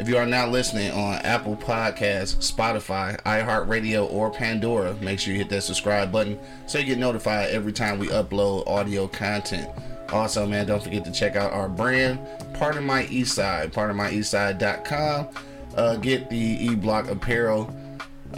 [0.00, 5.38] If you are now listening on Apple Podcasts, Spotify, iHeartRadio, or Pandora, make sure you
[5.40, 9.68] hit that subscribe button so you get notified every time we upload audio content.
[10.10, 12.18] Also, man, don't forget to check out our brand,
[12.54, 15.28] Pardon My East Eastside, pardonmyeastside.com.
[15.76, 17.70] Uh, get the E Block apparel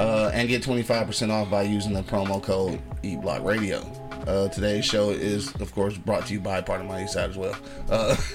[0.00, 4.01] uh, and get 25% off by using the promo code eBlockRadio.
[4.26, 7.36] Uh, today's show is, of course, brought to you by Pardon My East Side as
[7.36, 7.56] well.
[7.90, 8.14] Uh,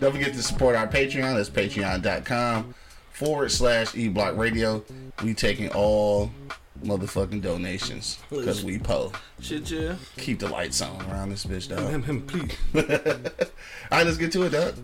[0.00, 1.36] don't forget to support our Patreon.
[1.36, 2.74] That's patreon.com
[3.12, 4.82] forward slash eBlockRadio.
[5.22, 6.30] We taking all
[6.82, 9.12] motherfucking donations because we po.
[9.40, 9.96] Shit, yeah.
[10.16, 11.90] Keep the lights on around this bitch, dog.
[11.90, 12.56] Him, him, please.
[12.74, 14.74] All right, let's get to it, dog.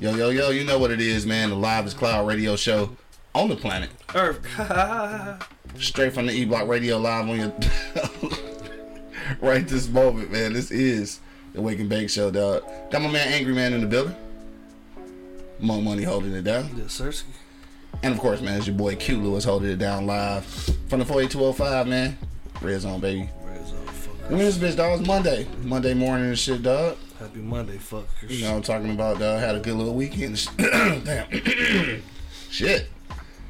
[0.00, 1.50] Yo, yo, yo, you know what it is, man.
[1.50, 2.96] The Live is Cloud radio show
[3.34, 3.90] on the planet.
[4.14, 4.40] Earth.
[5.78, 7.52] straight from the E Block Radio live on your
[9.40, 10.52] right this moment, man.
[10.52, 11.20] This is
[11.52, 12.62] the Wake and Bake Show, dog.
[12.90, 14.16] Got my man Angry Man in the building.
[15.60, 16.70] Monk Money holding it down.
[16.76, 17.24] yeah, Sersky.
[18.02, 20.44] And of course, man, it's your boy Q Lewis holding it down live
[20.88, 22.16] from the 48205, man.
[22.60, 23.28] Red Zone, baby.
[23.42, 24.30] Where's all fuck?
[24.30, 25.00] When this bitch, dog?
[25.00, 25.46] It's Monday.
[25.62, 26.96] Monday morning and shit, dog.
[27.18, 28.28] Happy Monday, fuckers.
[28.28, 29.40] You know what I'm talking about, dog.
[29.40, 30.48] Had a good little weekend.
[30.58, 31.28] Damn.
[32.50, 32.88] shit.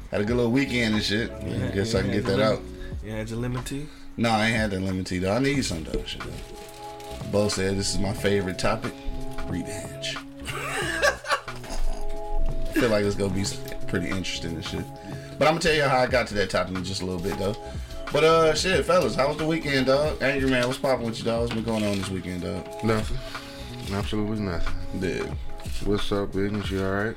[0.09, 1.31] Had a good little weekend and shit.
[1.45, 2.29] Yeah, Guess yeah, I can get yeah.
[2.31, 2.61] that out.
[3.03, 3.85] You had your lemon tea?
[4.19, 5.31] No, I ain't had that lemon tea though.
[5.31, 6.03] I need some though.
[6.03, 6.21] Shit.
[7.31, 8.91] Bo said this is my favorite topic.
[9.47, 10.17] Revenge.
[10.45, 11.21] I
[12.73, 13.45] feel like it's gonna be
[13.87, 14.83] pretty interesting and shit.
[15.37, 17.21] But I'm gonna tell you how I got to that topic in just a little
[17.21, 17.55] bit though.
[18.11, 20.21] But uh, shit, fellas, how was the weekend, dog?
[20.21, 21.43] Angry man, what's popping with you, dog?
[21.43, 22.67] What's been going on this weekend, dog?
[22.83, 23.17] Nothing.
[23.93, 24.75] Absolutely nothing.
[24.99, 25.33] Yeah.
[25.85, 26.69] What's up, business?
[26.69, 27.15] You alright?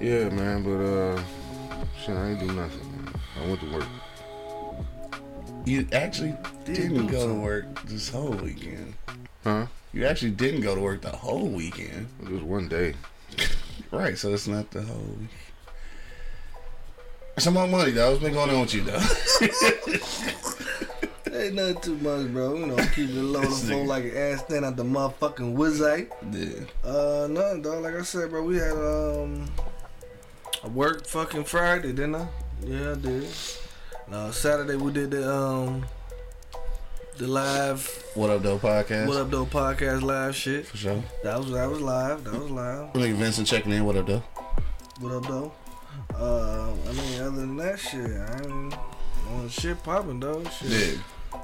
[0.00, 1.22] Yeah, man, but uh,
[2.00, 2.92] shit, I ain't do nothing.
[2.92, 3.14] Man.
[3.42, 3.88] I went to work.
[5.64, 6.34] You actually
[6.64, 8.94] didn't go to work this whole weekend.
[9.44, 9.66] Huh?
[9.92, 12.08] You actually didn't go to work the whole weekend.
[12.22, 12.94] It was one day.
[13.90, 15.28] Right, so it's not the whole week.
[17.38, 18.10] Some more money, though.
[18.10, 19.00] What's been going on with you, though?
[21.38, 22.56] Ain't nothing too much, bro.
[22.56, 26.10] You know, keep it low the phone like an ass stand out the motherfucking wizard.
[26.30, 26.64] yeah.
[26.84, 27.82] Uh, nothing, dog.
[27.82, 29.46] Like I said, bro, we had um
[30.62, 32.28] a work fucking Friday, didn't I?
[32.64, 33.26] Yeah, I did.
[34.10, 35.84] Uh, Saturday we did the um
[37.18, 39.06] the live What up, though, podcast?
[39.06, 40.66] What Up Though podcast live shit.
[40.66, 41.02] For sure.
[41.22, 42.24] That was that was live.
[42.24, 42.92] That was live.
[42.94, 43.84] Nigga Vincent checking in.
[43.84, 44.22] What up, though?
[45.00, 45.52] What up though?
[46.14, 48.72] Uh, I mean, other than that shit, I mean,
[49.30, 50.42] on shit popping though.
[50.44, 50.70] Shit.
[50.96, 51.02] Yeah.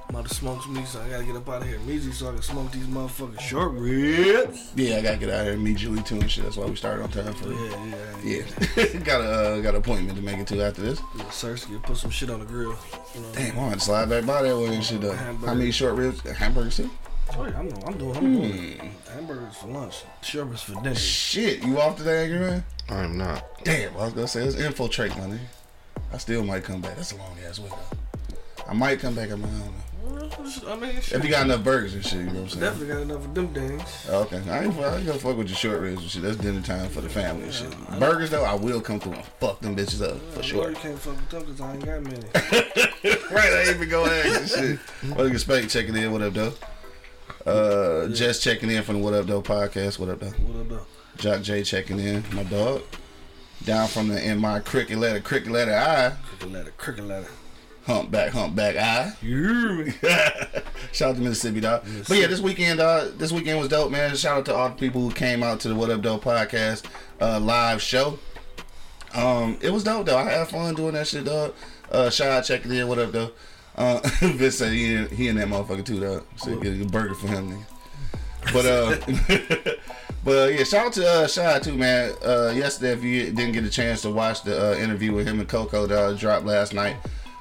[0.08, 2.12] I'm about to smoke some meat, so I gotta get up out of here immediately
[2.12, 4.72] so I can smoke these motherfucking short ribs.
[4.74, 6.44] Yeah, I gotta get out here immediately, too, and shit.
[6.44, 7.92] That's why we started on time for Yeah,
[8.24, 8.42] yeah,
[8.76, 8.98] Yeah.
[9.04, 11.00] got a uh, got an appointment to make it to after this.
[11.16, 11.24] yeah.
[11.24, 12.74] Sersky, put some shit on the grill.
[13.14, 13.32] You know.
[13.34, 15.12] Damn, I want to slide back by that way and shit, though.
[15.12, 15.46] Hamburger.
[15.46, 16.20] How many short ribs?
[16.22, 16.90] Hamburgers, too?
[17.36, 19.12] Oh, yeah, I'm, I'm doing, I'm doing Hmm.
[19.12, 20.94] Hamburgers for lunch, short ribs for dinner.
[20.94, 22.64] Shit, you off today, Angry Man?
[22.88, 23.44] I'm not.
[23.62, 25.38] Damn, I was gonna say, it's infiltrate, my nigga.
[26.14, 26.96] I still might come back.
[26.96, 28.64] That's a long ass way, though.
[28.66, 29.72] I might come back, I don't know.
[30.66, 31.18] I mean, shit.
[31.18, 32.60] If you got enough burgers and shit, you know what I'm saying?
[32.60, 34.06] Definitely got enough of them things.
[34.08, 36.22] Okay, I ain't, I ain't gonna fuck with your short ribs and shit.
[36.22, 37.98] That's dinner time for the family and shit.
[37.98, 40.70] Burgers though, I will come through and fuck them bitches up for You sure.
[40.70, 42.26] you can't fuck with them because I ain't got many.
[43.34, 44.78] right, I ain't even go ask and shit.
[45.16, 46.12] What nigga Spank checking in?
[46.12, 46.52] What up though?
[47.46, 49.98] Uh, Jess checking in from the What Up Though podcast.
[49.98, 50.26] What up though?
[50.28, 50.86] what up though?
[51.16, 52.22] Jock J checking in.
[52.32, 52.82] My dog.
[53.64, 56.14] Down from the in my cricket letter, cricket letter I.
[56.28, 57.26] Cricket letter, cricket ladder.
[57.88, 59.14] Humpback, humpback I.
[59.22, 59.90] You.
[60.92, 61.86] Shout out to Mississippi, dog.
[62.06, 63.16] But yeah, this weekend, dog.
[63.16, 64.14] This weekend was dope, man.
[64.14, 66.84] Shout out to all the people who came out to the What Up Dope podcast
[67.18, 68.18] uh, live show.
[69.14, 70.18] Um, it was dope though.
[70.18, 71.54] I had fun doing that shit, dog.
[71.90, 72.88] Uh, shout out checking in.
[72.88, 73.30] What up, though?
[73.74, 76.26] Uh, Vince said he in, he in that motherfucker too, dog.
[76.36, 78.52] So get a burger for him, nigga.
[78.52, 79.72] But uh,
[80.24, 82.12] but uh, yeah, shout out to uh, shout out to man.
[82.22, 85.40] Uh, yesterday, if you didn't get a chance to watch the uh, interview with him
[85.40, 86.96] and Coco, that dropped last night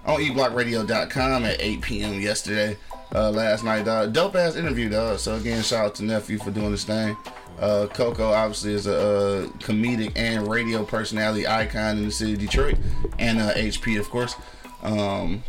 [0.08, 2.22] on eblockradio.com at 8 p.m.
[2.22, 2.78] yesterday.
[3.14, 4.12] Uh, last night, dog.
[4.14, 5.20] Dope ass interview, dog.
[5.20, 7.16] So again, shout out to nephew for doing this thing.
[7.60, 12.40] Uh, Coco obviously is a, uh comedic and radio personality icon in the city of
[12.40, 12.78] Detroit,
[13.18, 14.36] and uh, HP, of course.
[14.84, 15.44] Um,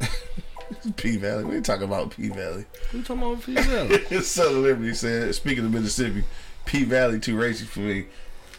[0.96, 1.44] P Valley.
[1.44, 2.64] We ain't talking about P Valley.
[2.92, 3.98] You talking about P Valley?
[4.22, 6.24] Son of Liberty said, speaking of Mississippi,
[6.64, 8.06] P Valley too racist for me.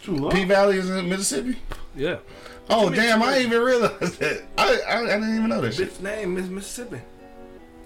[0.01, 0.33] True love.
[0.33, 1.57] P Valley is in Mississippi.
[1.95, 2.18] Yeah.
[2.69, 3.21] Oh damn!
[3.21, 4.44] I didn't even realize that.
[4.57, 5.94] I, I I didn't even know that shit.
[5.94, 7.01] Bitch name is Mississippi.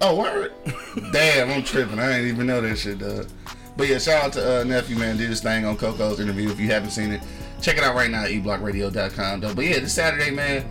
[0.00, 0.52] Oh word!
[1.12, 1.98] damn, I'm tripping.
[1.98, 3.26] I didn't even know that shit, dog.
[3.76, 5.16] But yeah, shout out to uh, nephew man.
[5.16, 6.50] Did his thing on Coco's interview.
[6.50, 7.22] If you haven't seen it,
[7.60, 9.40] check it out right now at eblockradio.com.
[9.40, 9.54] Though.
[9.54, 10.66] But yeah, this Saturday, man,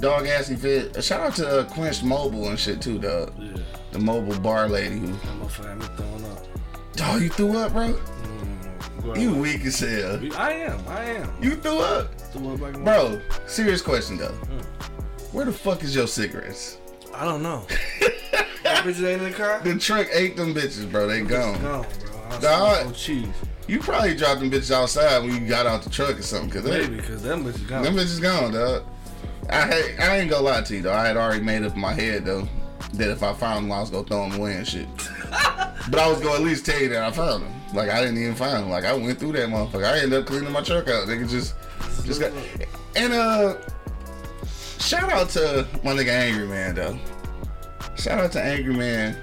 [0.00, 0.96] dog assy fit.
[0.96, 3.32] Uh, shout out to uh, Quench Mobile and shit too, dog.
[3.38, 3.56] Yeah.
[3.92, 5.06] The mobile bar lady who.
[5.06, 6.46] That motherfucker had me throwing up.
[6.96, 7.98] Dog, you threw up, bro.
[9.16, 10.20] You weak as hell.
[10.36, 10.80] I am.
[10.88, 11.32] I am.
[11.42, 13.20] You threw up, Threw up like bro.
[13.46, 14.28] Serious question though.
[14.28, 15.36] Hmm.
[15.36, 16.78] Where the fuck is your cigarettes?
[17.14, 17.64] I don't know.
[18.62, 19.60] that bitch ain't in the car.
[19.60, 21.06] The truck ate them bitches, bro.
[21.06, 21.60] They gone.
[21.62, 21.86] Gone,
[22.30, 22.40] bro.
[22.40, 22.94] Dog.
[22.94, 23.26] cheese.
[23.66, 26.64] You probably dropped them bitches outside when you got out the truck or something, cause
[26.64, 27.82] Maybe, because them bitches gone.
[27.84, 28.82] them bitches gone, dog.
[29.48, 30.92] I had, I ain't gonna lie to you though.
[30.92, 32.48] I had already made up in my head though
[32.94, 34.88] that if I found them, I was gonna throw them away and shit.
[35.30, 37.59] but I was gonna at least tell you that I found them.
[37.72, 38.70] Like I didn't even find them.
[38.70, 39.84] Like I went through that motherfucker.
[39.84, 41.06] I ended up cleaning my truck out.
[41.06, 41.54] They could just,
[42.04, 42.32] just got.
[42.96, 43.56] And uh,
[44.78, 46.98] shout out to my nigga Angry Man though.
[47.96, 49.16] Shout out to Angry Man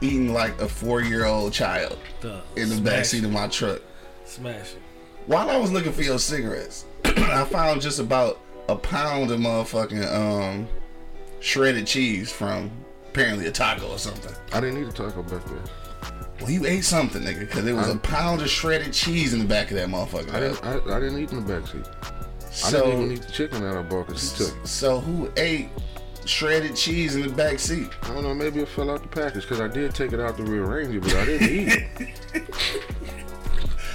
[0.00, 2.40] eating like a four year old child Duh.
[2.56, 3.80] in the Smash backseat of my truck.
[4.24, 4.82] Smash it.
[5.26, 10.12] While I was looking for your cigarettes, I found just about a pound of motherfucking
[10.12, 10.68] um
[11.40, 12.70] shredded cheese from
[13.08, 14.34] apparently a taco or something.
[14.52, 15.81] I didn't need a taco back there.
[16.42, 19.44] Well, you ate something, nigga, because there was a pound of shredded cheese in the
[19.44, 20.32] back of that motherfucker.
[20.34, 20.64] I didn't.
[20.64, 22.66] I, I didn't eat in the back backseat.
[22.66, 24.56] I didn't even eat the chicken that I bought because he took.
[24.56, 24.66] it.
[24.66, 25.68] so who ate
[26.24, 27.88] shredded cheese in the back seat?
[28.02, 28.34] I don't know.
[28.34, 31.00] Maybe it fell out the package because I did take it out to rearrange it,
[31.00, 31.84] but I didn't eat
[32.34, 32.54] it.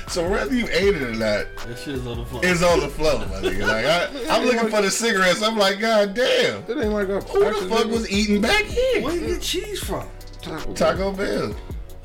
[0.08, 2.42] So whether you ate it or not, That shit is on the floor.
[2.44, 3.68] it's on the floor, my nigga.
[3.68, 5.44] Like I, I'm looking for the cigarettes.
[5.44, 9.02] I'm like, god damn, It ain't like I who the fuck was eating back here?
[9.04, 10.08] Where did you get cheese from?
[10.42, 10.74] taco?
[10.74, 11.54] Taco Bell.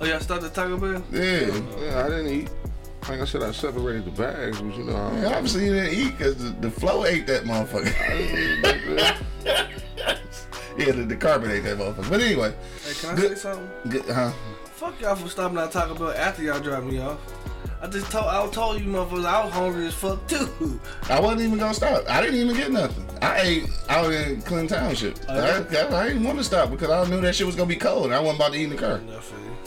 [0.03, 1.01] Oh, y'all started Taco Bell?
[1.13, 1.47] Yeah.
[1.81, 2.51] Yeah, I didn't eat.
[3.09, 5.95] Like I said, I separated the bags, but you know, I Yeah, obviously you didn't
[5.97, 7.95] eat because the, the flow ate that motherfucker.
[8.11, 9.19] I didn't eat back
[10.77, 12.11] yeah, the, the carpet ate that motherfucker.
[12.11, 12.53] But anyway,
[12.85, 13.39] Hey, can I Good.
[13.39, 13.71] say something?
[13.91, 14.33] good, huh?
[14.65, 17.19] Fuck y'all for stopping at Taco Bell after y'all dropped me off.
[17.83, 20.81] I just told I told you motherfuckers I was hungry as fuck too.
[21.11, 22.09] I wasn't even gonna stop.
[22.09, 23.05] I didn't even get nothing.
[23.21, 25.19] I ate out in Clinton Township.
[25.29, 25.77] Oh, I.
[25.77, 28.07] I, I didn't want to stop because I knew that shit was gonna be cold.
[28.07, 29.01] and I wasn't about to eat in the car.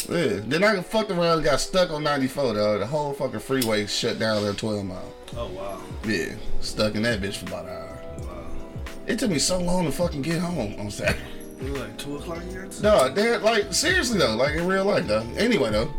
[0.08, 0.40] Yeah.
[0.46, 2.80] Then I fucked around and got stuck on 94 though.
[2.80, 5.14] The whole fucking freeway shut down at 12 mile.
[5.36, 5.82] Oh wow.
[6.08, 6.36] Yeah.
[6.62, 8.02] Stuck in that bitch for about an hour.
[8.20, 8.46] Wow.
[9.08, 11.20] It took me so long to fucking get home on Saturday.
[11.60, 12.70] It was like two o'clock here.
[12.82, 15.26] No, they're like seriously though, like in real life though.
[15.38, 15.94] Anyway though,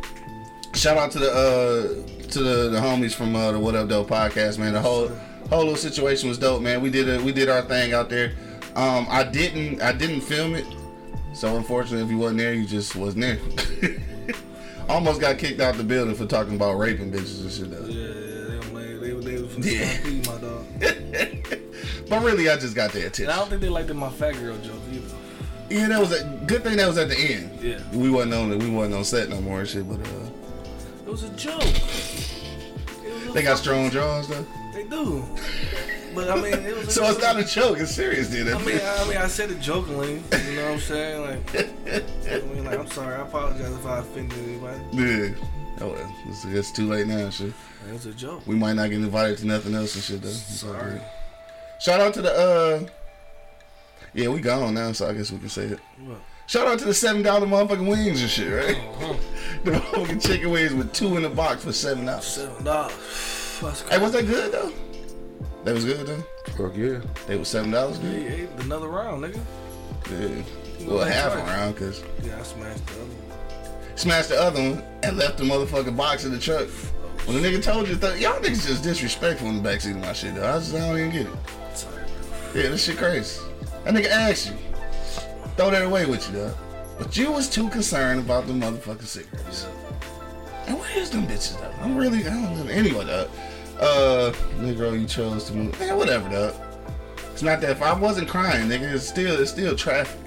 [0.76, 4.04] shout out to the uh to the, the homies from uh, the What Up Doe
[4.04, 4.72] podcast, man.
[4.72, 5.08] The whole
[5.48, 6.80] whole little situation was dope, man.
[6.82, 8.32] We did a, we did our thing out there.
[8.74, 10.66] Um, I didn't I didn't film it,
[11.34, 13.38] so unfortunately, if you wasn't there, you just wasn't there.
[14.88, 17.70] Almost got kicked out the building for talking about raping bitches and shit.
[17.70, 17.86] Though.
[17.86, 19.88] Yeah, yeah, they were they were from the Yeah.
[19.88, 21.60] stampede, my dog.
[22.08, 24.56] But really, I just got their And I don't think they liked my fat girl
[24.58, 25.14] joke either.
[25.68, 26.76] Yeah, that was a good thing.
[26.76, 27.50] That was at the end.
[27.60, 27.80] Yeah.
[27.92, 29.88] We wasn't on we wasn't on set no more and shit.
[29.88, 30.45] But uh,
[31.06, 31.62] It was a joke.
[31.62, 34.44] Was a they got strong jaws though.
[34.74, 35.24] They do.
[36.16, 36.88] But I mean, it was.
[36.88, 37.78] A So it's not a joke.
[37.78, 38.48] It's serious, dude.
[38.48, 40.14] I mean, I, I mean, I said it jokingly.
[40.14, 41.20] You know what I'm saying?
[41.20, 41.56] Like,
[42.32, 43.14] I mean, like, I'm sorry.
[43.14, 44.80] I apologize if I offended anybody.
[44.92, 45.28] Yeah.
[45.80, 47.52] Oh well, it's, it's too late now, shit.
[47.86, 48.44] It was a joke.
[48.46, 50.30] We might not get invited to nothing else and shit though.
[50.30, 51.00] Sorry.
[51.78, 52.86] Shout out to the uh.
[54.12, 55.78] Yeah, we gone now, so I guess we can say it.
[56.04, 56.18] What?
[56.46, 58.76] Shout out to the seven dollar motherfucking wings and shit, right?
[58.76, 59.14] Uh-huh.
[59.64, 62.24] the motherfucking chicken wings with two in the box for seven dollars.
[62.24, 63.58] Seven dollars.
[63.62, 64.72] That's Hey, was that good though?
[65.64, 66.22] That was good though.
[66.56, 67.00] Fuck yeah.
[67.26, 68.12] They was seven dollars good.
[68.30, 69.40] He ate another round, nigga.
[70.10, 70.86] Yeah.
[70.86, 73.96] Well, That's half a round because Yeah, I smashed the other one.
[73.96, 76.68] smashed the other one and left the motherfucking box in the truck.
[77.26, 80.12] When the nigga told you, th- y'all niggas just disrespectful in the backseat of my
[80.12, 80.48] shit though.
[80.48, 81.32] I just I don't even get it.
[82.54, 83.40] Yeah, this shit crazy.
[83.84, 84.56] That nigga asked you.
[85.56, 86.54] Throw that away with you, though.
[86.98, 89.66] But you was too concerned about the motherfucking cigarettes.
[90.66, 91.82] And where's them bitches, though?
[91.82, 92.72] I'm really, I don't know.
[92.72, 93.28] Anyway, though.
[93.78, 95.78] Uh, Negro, you chose to move.
[95.78, 96.54] Man, whatever, though.
[97.32, 100.20] It's not that if I wasn't crying, nigga, it's still, it's still traffic.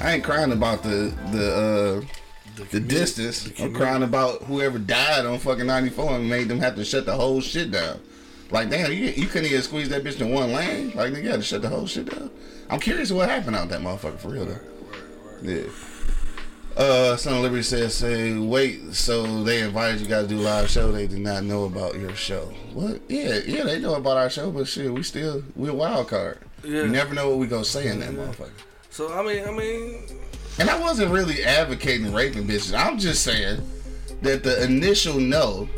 [0.00, 3.50] I ain't crying about the, the, uh, the distance.
[3.60, 7.14] I'm crying about whoever died on fucking 94 and made them have to shut the
[7.14, 8.00] whole shit down.
[8.50, 10.92] Like, damn, you, you couldn't even squeeze that bitch in one lane.
[10.94, 12.30] Like, nigga, you had to shut the whole shit down.
[12.70, 14.60] I'm curious what happened out that motherfucker for real, though.
[15.42, 15.64] Yeah.
[16.76, 20.42] Uh, Son of Liberty says, say, wait, so they invited you guys to do a
[20.42, 20.92] live show.
[20.92, 22.52] They did not know about your show.
[22.74, 23.00] What?
[23.08, 26.38] Yeah, yeah, they know about our show, but shit, we still, we a wild card.
[26.62, 26.82] Yeah.
[26.82, 28.50] You never know what we gonna say in that motherfucker.
[28.90, 30.04] So I mean, I mean,
[30.58, 32.78] And I wasn't really advocating raping bitches.
[32.78, 33.60] I'm just saying
[34.22, 35.68] that the initial no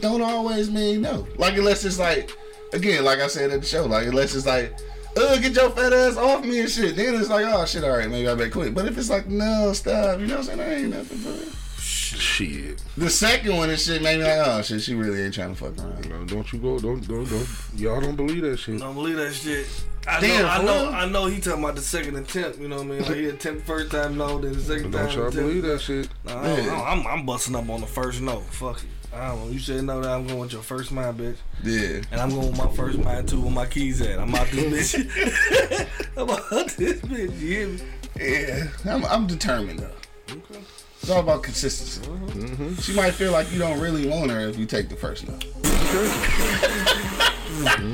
[0.00, 1.26] don't always mean no.
[1.36, 2.30] Like unless it's like,
[2.72, 4.76] again, like I said at the show, like unless it's like,
[5.16, 6.96] uh, get your fat ass off me and shit.
[6.96, 8.74] Then it's like, oh shit, all right, maybe I better quit.
[8.74, 10.58] But if it's like, no, stop, you know what I'm saying?
[10.58, 11.52] That ain't nothing, bro.
[11.78, 12.82] Shit.
[12.96, 15.56] The second one, and shit made me like, oh shit, she really ain't trying to
[15.56, 16.08] fuck around.
[16.08, 16.78] No, don't you go.
[16.78, 17.48] Don't don't don't.
[17.76, 18.78] Y'all don't believe that shit.
[18.78, 19.66] Don't believe that shit.
[20.08, 20.90] I Damn, know, I know.
[20.90, 21.26] I know.
[21.26, 22.58] He talking about the second attempt.
[22.58, 23.02] You know what I mean?
[23.02, 25.18] Like he attempt first time, no, then the second Don't time.
[25.18, 25.48] y'all attempt.
[25.48, 26.08] believe that shit?
[26.24, 28.38] Nah, I don't, I don't, I'm, I'm busting up on the first no.
[28.40, 28.88] Fuck it.
[29.16, 29.50] I don't know.
[29.50, 31.36] You said no that I'm going with your first mind, bitch.
[31.64, 32.02] Yeah.
[32.12, 34.18] And I'm going with my first mind too, where my keys at.
[34.18, 35.88] I'm out this bitch.
[36.16, 37.40] I'm out this bitch.
[37.40, 37.80] You hear me?
[38.18, 39.90] Yeah, I'm, I'm determined though.
[40.30, 40.60] Okay.
[41.00, 42.10] It's all about consistency.
[42.10, 42.74] Mm-hmm.
[42.74, 45.34] She might feel like you don't really want her if you take the first no.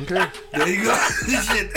[0.03, 0.27] Okay.
[0.53, 0.95] There you go.
[1.29, 1.71] shit.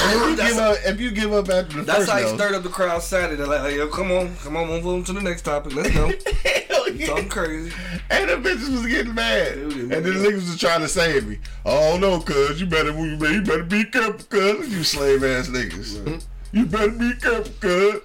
[0.00, 2.34] If you give up, if you give up after the That's first how he no,
[2.36, 3.36] stirred up the crowd Saturday.
[3.36, 5.74] They're like, yo, come on, come on, move on to the next topic.
[5.74, 6.06] Let's go.
[6.94, 7.06] yeah.
[7.06, 7.74] Talking crazy.
[8.10, 9.54] And the bitches was getting mad.
[9.54, 11.38] They And then the niggas was trying to save me.
[11.64, 15.48] Oh no, cuz you better you better, you better be careful, cuz you slave ass
[15.48, 16.22] niggas.
[16.52, 18.00] You better be careful, cuz.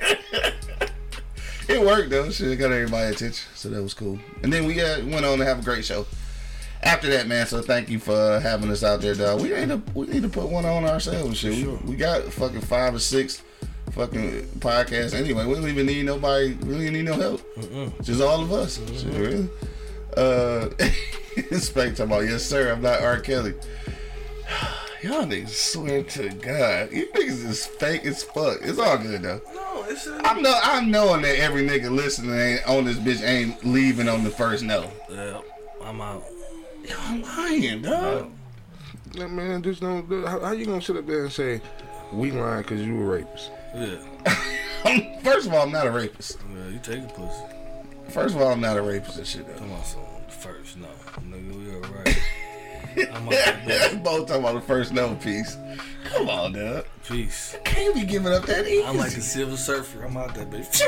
[1.68, 2.30] it worked though.
[2.30, 3.48] Shit got everybody attention.
[3.54, 4.18] So that was cool.
[4.42, 6.06] And then we uh, went on to have a great show.
[6.82, 9.42] After that, man, so thank you for having us out there, dog.
[9.42, 11.38] We need to we need to put one on ourselves.
[11.38, 13.42] Shit, we, we got fucking five or six
[13.92, 15.44] fucking podcasts anyway.
[15.44, 16.54] We don't even need nobody.
[16.54, 18.02] We don't even need no help.
[18.02, 18.80] Just all of us.
[18.98, 19.48] Shit, really.
[20.16, 20.68] Uh,
[21.74, 22.72] talking about yes, sir.
[22.72, 23.20] I'm not R.
[23.20, 23.54] Kelly.
[25.02, 28.58] Y'all niggas swear to God, you niggas is fake as fuck.
[28.60, 29.40] It's all good though.
[29.54, 33.26] No, it's a, I'm know I'm knowing that every nigga listening ain't, on this bitch
[33.26, 34.90] ain't leaving on the first no.
[35.08, 35.40] yeah,
[35.82, 36.22] I'm out.
[36.90, 38.30] Y'all lying, dog.
[39.16, 40.08] Man, just don't.
[40.26, 41.60] How, how you gonna sit up there and say
[42.12, 43.50] we lying because you a rapist?
[43.74, 46.38] Yeah, First of all, I'm not a rapist.
[46.54, 47.44] yeah, you take a pussy.
[48.08, 49.54] First of all, I'm not a rapist and shit though.
[49.54, 50.00] Come on, son.
[50.28, 50.88] First, no,
[51.28, 52.18] nigga, we alright.
[53.14, 54.02] I'm out that bitch.
[54.02, 55.56] Both talking about the first no piece.
[56.04, 56.86] Come on, dog.
[57.06, 57.56] Peace.
[57.64, 58.84] Can't be giving up that easy.
[58.84, 60.02] I'm like a silver surfer.
[60.02, 60.82] I'm out that bitch.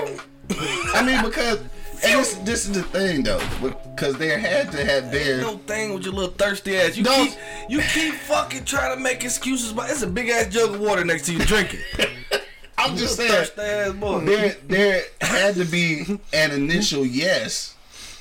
[0.94, 1.60] I mean, because
[2.04, 5.40] and this this is the thing though, because there had to have been.
[5.40, 6.96] no thing with your little thirsty ass.
[6.96, 7.14] You No.
[7.26, 7.34] keep
[7.68, 11.04] you keep fucking trying to make excuses, but it's a big ass jug of water
[11.04, 11.80] next to you drinking.
[12.78, 14.20] I'm just saying, thirsty ass boy.
[14.24, 17.74] there there had to be an initial yes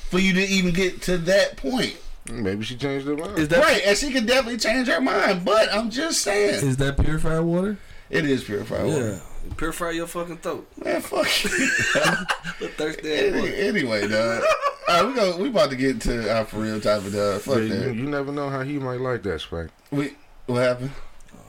[0.09, 1.95] for you to even get to that point.
[2.31, 3.39] Maybe she changed her mind.
[3.39, 6.77] Is that Right, and she could definitely change her mind, but I'm just saying is
[6.77, 7.77] that purified water?
[8.11, 9.21] it is purified water.
[9.47, 10.67] Yeah, purify your fucking throat.
[10.83, 11.49] Man, fuck you.
[12.59, 14.43] Little thirsty Any- anyway, dog.
[14.89, 15.37] All right, we go.
[15.37, 17.41] We about to get to our for real topic, dog.
[17.41, 17.95] Fuck Yeah, you, that.
[17.95, 19.69] you never know how he might like that, Spike.
[19.91, 20.15] We
[20.47, 20.91] what happened?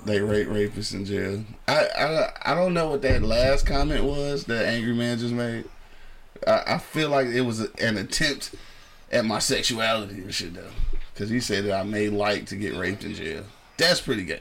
[0.04, 1.44] They rape rapists in jail.
[1.68, 5.64] I, I I don't know what that last comment was that angry man just made.
[6.46, 8.54] I, I feel like it was a, an attempt
[9.12, 10.70] at my sexuality and shit though,
[11.14, 13.44] because he said that I may like to get raped in jail.
[13.76, 14.40] That's pretty gay.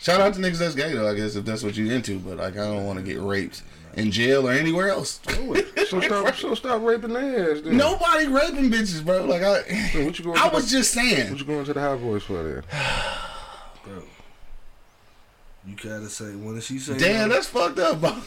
[0.00, 1.08] Shout out to niggas that's gay though.
[1.10, 3.62] I guess if that's what you into, but like I don't want to get raped
[3.96, 5.20] in jail or anywhere else.
[5.28, 5.54] So
[6.02, 7.60] stop, so stop raping their ass.
[7.62, 7.76] Then.
[7.76, 9.24] Nobody raping bitches, bro.
[9.24, 10.38] Like I, So what you going?
[10.38, 11.30] I was the, just saying.
[11.30, 12.62] What you going to the high voice for then?
[13.84, 14.02] Bro.
[15.66, 17.34] You gotta say when did she say Damn, no?
[17.34, 18.10] that's fucked up, bro.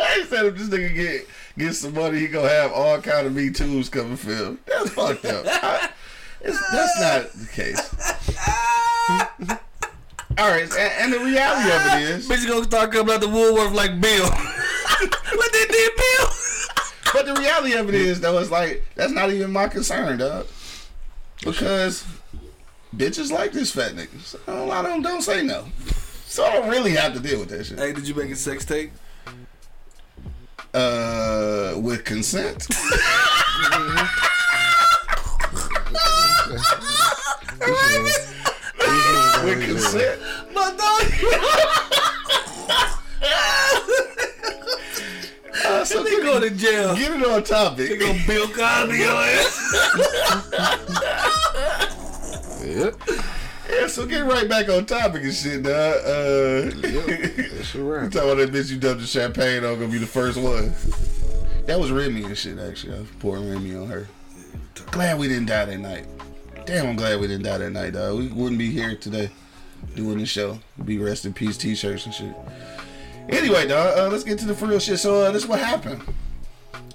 [0.00, 1.26] I said if this nigga get
[1.56, 4.58] get some money, he gonna have all kind of Me Too's coming film.
[4.66, 5.44] That's fucked up.
[5.46, 5.90] I-
[6.40, 7.82] it's, that's not the case.
[10.38, 13.28] All right, and, and the reality of it is, Bitch gonna start coming out the
[13.28, 14.24] Woolworth like Bill.
[14.30, 16.28] what they did, Bill?
[17.12, 20.46] but the reality of it is, though, it's like that's not even my concern, dog.
[21.44, 22.04] Because
[22.94, 24.20] bitches like this fat nigga.
[24.20, 25.66] So a lot of them don't say no.
[26.26, 27.78] So I don't really have to deal with that shit.
[27.78, 28.92] Hey, did you make a sex tape?
[30.74, 32.66] Uh, with consent.
[39.56, 40.20] with consent.
[40.54, 41.02] But dog.
[45.64, 46.94] Uh, so They go to jail.
[46.94, 47.88] get it on topic.
[47.88, 49.54] They gonna Bill Cosby your ass.
[52.68, 53.00] Yep.
[53.70, 55.72] Yeah, so get right back on topic and shit, dog.
[55.72, 58.10] Uh, That's a you wrap.
[58.12, 60.74] talking about that bitch you dumped the champagne on gonna be the first one.
[61.66, 62.94] That was Remy and shit, actually.
[62.96, 64.06] I was pouring Remy on her.
[64.90, 66.06] Glad we didn't die that night.
[66.68, 68.18] Damn, I'm glad we didn't die that night, dog.
[68.18, 69.30] We wouldn't be here today
[69.96, 70.58] doing the show.
[70.84, 72.36] Be rest in peace t-shirts and shit.
[73.30, 74.98] Anyway, dog, uh, let's get to the for real shit.
[74.98, 76.02] So, uh, this is what happened.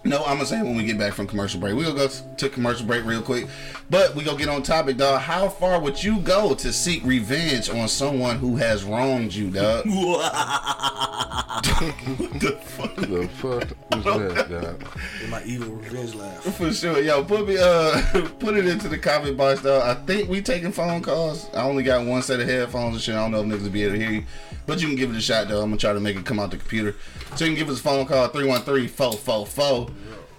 [0.06, 1.76] No, I'm gonna say when we get back from commercial break.
[1.76, 3.48] We're gonna go to commercial break real quick.
[3.90, 5.22] But we gonna get on topic, dog.
[5.22, 9.86] How far would you go to seek revenge on someone who has wronged you, dog?
[9.88, 10.34] what
[11.64, 12.96] the fuck?
[12.96, 14.82] The fuck was that, dog?
[15.22, 16.44] With my evil revenge laugh.
[16.58, 18.02] For sure, yo, put me, uh,
[18.40, 19.82] put it into the comment box, though.
[19.82, 21.50] I think we taking phone calls.
[21.54, 23.16] I only got one set of headphones and shit.
[23.16, 24.26] I don't know if niggas will be able to hear you,
[24.66, 25.62] but you can give it a shot, though.
[25.62, 26.96] I'm gonna try to make it come out the computer.
[27.36, 28.28] So you can give us a phone call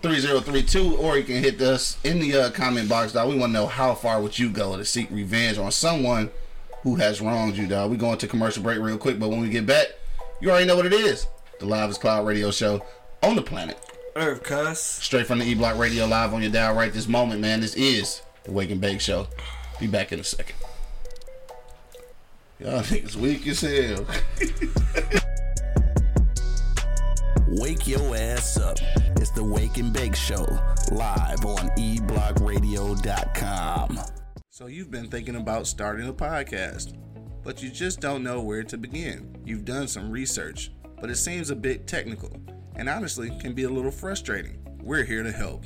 [0.02, 3.28] 313-444-3032, or you can hit us in the uh, comment box, dog.
[3.28, 6.30] We want to know how far would you go to seek revenge on someone
[6.82, 7.90] who has wronged you, dog.
[7.90, 9.86] We going to commercial break real quick, but when we get back,
[10.40, 11.26] you already know what it is.
[11.58, 12.84] The Live is Cloud Radio Show
[13.22, 13.78] on the planet.
[14.16, 14.80] Earth, cuss.
[14.80, 17.60] Straight from the E Block Radio live on your dial right this moment, man.
[17.60, 19.26] This is the Wake and Bake Show.
[19.80, 20.56] Be back in a second.
[22.60, 24.06] Y'all niggas weak as hell.
[27.64, 28.76] Wake your ass up.
[29.16, 30.44] It's the Wake and Bake Show,
[30.92, 34.00] live on eblockradio.com.
[34.50, 36.98] So you've been thinking about starting a podcast,
[37.42, 39.34] but you just don't know where to begin.
[39.46, 42.36] You've done some research, but it seems a bit technical
[42.76, 44.58] and honestly can be a little frustrating.
[44.82, 45.64] We're here to help.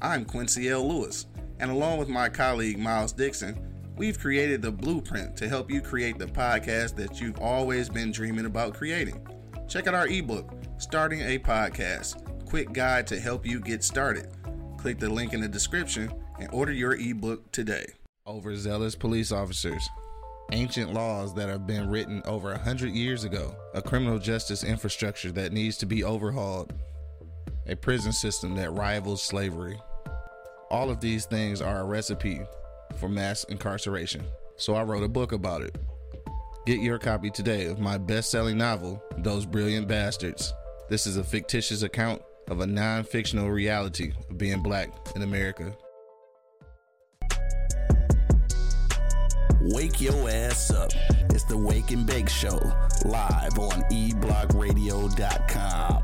[0.00, 0.88] I'm Quincy L.
[0.88, 1.26] Lewis,
[1.60, 3.60] and along with my colleague Miles Dixon,
[3.94, 8.46] we've created the blueprint to help you create the podcast that you've always been dreaming
[8.46, 9.20] about creating.
[9.68, 14.28] Check out our ebook, Starting a Podcast Quick Guide to Help You Get Started.
[14.76, 17.86] Click the link in the description and order your ebook today.
[18.26, 19.88] Overzealous police officers.
[20.52, 25.32] Ancient laws that have been written over a hundred years ago, a criminal justice infrastructure
[25.32, 26.74] that needs to be overhauled,
[27.66, 29.80] a prison system that rivals slavery.
[30.70, 32.42] All of these things are a recipe
[32.96, 34.26] for mass incarceration.
[34.56, 35.74] So I wrote a book about it.
[36.66, 40.52] Get your copy today of my best selling novel, Those Brilliant Bastards.
[40.88, 45.76] This is a fictitious account of a non fictional reality of being black in America.
[49.62, 50.92] Wake your ass up.
[51.30, 52.60] It's the Wake and Bake Show,
[53.04, 56.02] live on eblockradio.com.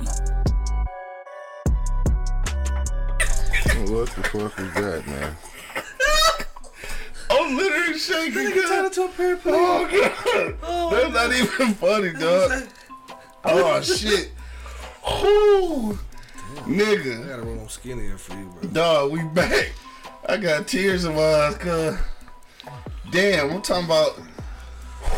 [3.89, 5.37] What the fuck was that, man?
[7.31, 8.51] I'm literally shaking.
[8.51, 9.47] Nigga turned into a paraplegic.
[9.47, 12.67] Oh god, oh, that's not even funny, dog.
[13.45, 14.33] Oh shit.
[15.07, 15.99] Whoo,
[16.67, 17.25] Nigga.
[17.25, 18.71] I gotta roll on skinnier for you, bro.
[18.71, 19.73] dog, we back.
[20.29, 21.97] I got tears in my eyes, cuz.
[23.11, 24.19] Damn, I'm talking about.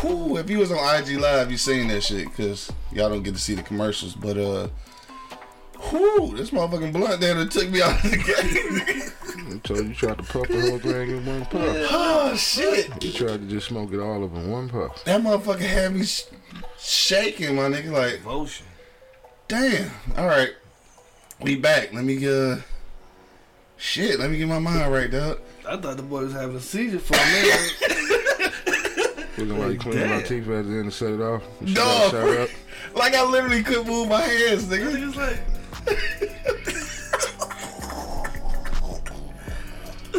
[0.03, 3.35] Whoo, if you was on IG Live, you seen that shit, cause y'all don't get
[3.35, 4.67] to see the commercials, but uh.
[5.91, 9.11] Whoo, this motherfucking blunt there that took me out of the game.
[9.55, 11.87] I told you, you tried to puff the whole thing in one puff.
[11.91, 13.03] oh shit.
[13.03, 15.03] You tried to just smoke it all up in one puff.
[15.03, 16.23] That motherfucker had me sh-
[16.79, 17.91] shaking, my nigga.
[17.91, 18.65] Like, Devotion.
[19.47, 19.91] Damn.
[20.17, 20.51] All right,
[21.41, 21.93] we back.
[21.93, 22.57] Let me uh,
[23.77, 24.19] shit.
[24.19, 25.39] Let me get my mind right, dog.
[25.67, 27.75] I thought the boy was having a seizure for a minute.
[29.37, 31.43] Looking like you cleaned my teeth at the end and set it off.
[31.61, 32.49] You Dog, up, shut up.
[32.95, 34.91] like I literally couldn't move my hands, nigga.
[34.95, 35.39] Niggas like,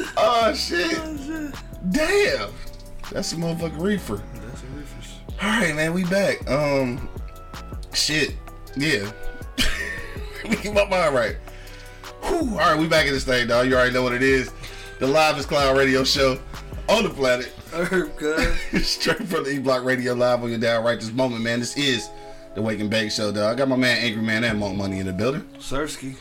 [0.19, 0.97] Oh shit.
[1.91, 2.51] Damn.
[3.13, 4.17] That's a motherfucking reefer.
[4.35, 5.19] that's a reefers.
[5.41, 5.95] All right, man.
[5.95, 6.49] We back.
[6.51, 7.09] Um,
[7.95, 8.35] shit.
[8.77, 9.11] Yeah.
[10.45, 11.37] Get my mind right.
[12.23, 12.51] Whew.
[12.51, 13.67] All right, we back in this thing, dog.
[13.67, 14.53] You already know what it is.
[14.99, 16.39] The Live is Cloud Radio Show
[16.89, 17.53] on the planet.
[18.85, 21.61] Straight from the E Block Radio Live on your dial right this moment, man.
[21.61, 22.11] This is
[22.55, 23.55] the Wake and Bake Show, dog.
[23.55, 25.43] I got my man Angry Man and Monk Money in the building.
[25.59, 26.17] Sersky.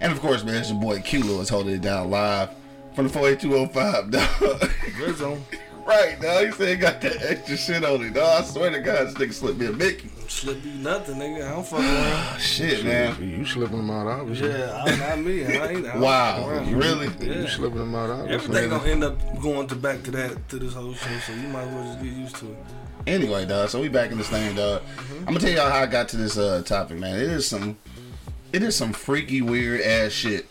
[0.00, 2.50] And of course, man, it's your boy Q Lewis holding it down live
[2.94, 4.70] from the 48205, dog.
[5.00, 5.42] Red zone.
[5.86, 6.46] right, dog.
[6.46, 8.42] He said he got that extra shit on it, dog.
[8.42, 10.10] I swear to God, this nigga slipped me a Mickey.
[10.28, 11.46] Slip you nothing, nigga.
[11.46, 12.40] I don't fuck around.
[12.40, 13.16] Shit, man.
[13.22, 14.48] You slipping them out, obviously.
[14.48, 15.44] Yeah, I, not me.
[15.44, 15.86] I ain't.
[15.86, 16.74] I Wow, fuck around.
[16.74, 17.06] really?
[17.20, 17.42] Yeah.
[17.42, 18.56] You slipping them out, obviously.
[18.56, 21.48] Everything gonna end up going to back to that to this whole show, so you
[21.48, 22.56] might as well just get used to it.
[23.06, 23.68] Anyway, dog.
[23.68, 24.82] So we back in this thing, dog.
[25.20, 27.16] I'm gonna tell y'all how I got to this uh, topic, man.
[27.16, 27.76] It is some,
[28.52, 30.46] it is some freaky, weird ass shit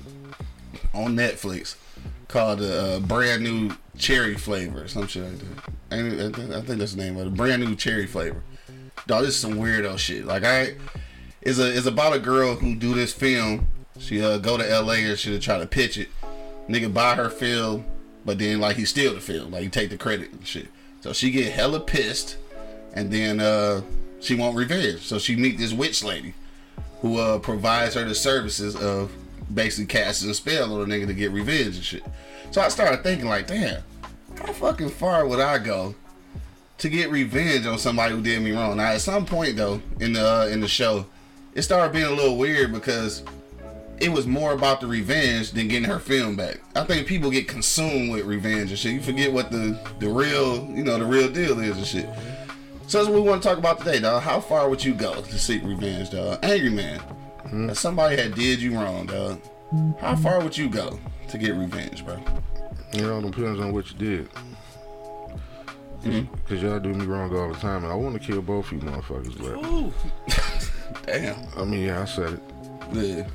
[0.94, 1.76] on Netflix
[2.28, 5.74] called a uh, brand new cherry flavor, or some shit like that.
[5.92, 5.96] I
[6.32, 7.36] think- I think that's the name of it.
[7.36, 8.42] Brand new cherry flavor.
[9.08, 10.26] Dog, this is some weirdo shit.
[10.26, 10.76] Like I,
[11.42, 13.68] is a is about a girl who do this film.
[14.00, 14.96] She uh go to L.A.
[15.04, 16.10] and she try to pitch it.
[16.70, 17.86] Nigga buy her film,
[18.26, 20.68] but then like he steal the film, like he take the credit and shit.
[21.02, 22.38] So she get hella pissed,
[22.94, 23.82] and then uh
[24.22, 25.02] she want revenge.
[25.02, 26.34] So she meet this witch lady,
[27.02, 29.12] who uh provides her the services of
[29.54, 32.04] basically casting a spell on a nigga to get revenge and shit.
[32.54, 33.82] So I started thinking like, damn,
[34.38, 35.96] how fucking far would I go
[36.78, 38.78] to get revenge on somebody who did me wrong?
[38.78, 41.08] Now at some point though in the uh, in the show,
[41.56, 43.24] it started being a little weird because
[44.00, 46.62] it was more about the revenge than getting her film back.
[46.76, 48.94] I think people get consumed with revenge and shit.
[48.94, 52.10] You forget what the the real, you know, the real deal is and shit.
[52.86, 54.22] So that's what we want to talk about today, dog.
[54.22, 56.38] How far would you go to seek revenge, dog?
[56.44, 57.02] Angry man.
[57.72, 59.42] If somebody had did you wrong, dog.
[60.00, 61.00] How far would you go
[61.34, 62.20] to get revenge, bro?
[62.94, 64.30] You know, it depends on what you did.
[66.48, 68.74] Cause y'all do me wrong all the time, and I want to kill both of
[68.74, 69.36] you motherfuckers.
[69.40, 71.06] But.
[71.08, 71.36] Damn.
[71.58, 72.42] I mean, yeah, I said it.
[72.92, 73.28] Yeah.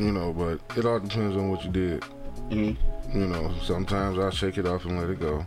[0.00, 2.02] You know, but it all depends on what you did.
[2.48, 2.76] Mhm.
[3.12, 5.46] You know, sometimes I shake it off and let it go.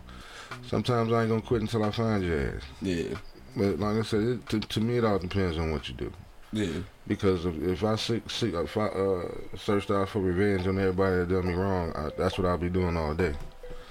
[0.68, 2.62] Sometimes I ain't gonna quit until I find your ass.
[2.80, 3.14] Yeah.
[3.56, 6.12] But like I said, it, to, to me, it all depends on what you do.
[6.52, 6.82] Yeah.
[7.06, 11.16] Because if, if I seek, seek if I uh, searched out for revenge on everybody
[11.16, 13.34] that done me wrong, I, that's what I'll be doing all day.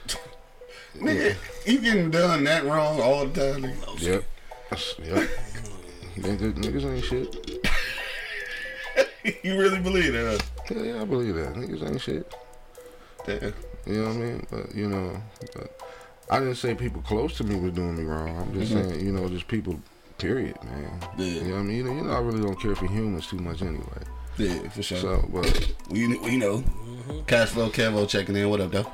[0.97, 4.01] Nigga, you getting done that wrong all the time, nigga.
[4.01, 4.23] Yep.
[4.69, 5.29] That's- Yep.
[6.17, 7.69] Niggas, niggas ain't shit.
[9.43, 10.41] you really believe that?
[10.67, 11.53] Hell yeah, I believe that.
[11.55, 12.33] Niggas ain't shit.
[13.25, 13.25] huh?
[13.39, 13.53] Damn.
[13.85, 14.47] You know what I mean?
[14.49, 15.21] But you know,
[15.53, 15.79] but
[16.29, 18.37] I didn't say people close to me was doing me wrong.
[18.37, 18.89] I'm just Mhm.
[18.91, 19.79] saying, you know, just people.
[20.17, 20.99] Period, man.
[21.17, 21.25] Yeah.
[21.25, 21.77] You know what I mean?
[21.85, 23.83] You know, I really don't care for humans too much anyway.
[24.37, 24.97] Yeah, for sure.
[24.97, 26.63] So, but we, we know.
[27.27, 28.49] Cash flow Kevo checking in.
[28.49, 28.91] What up, though?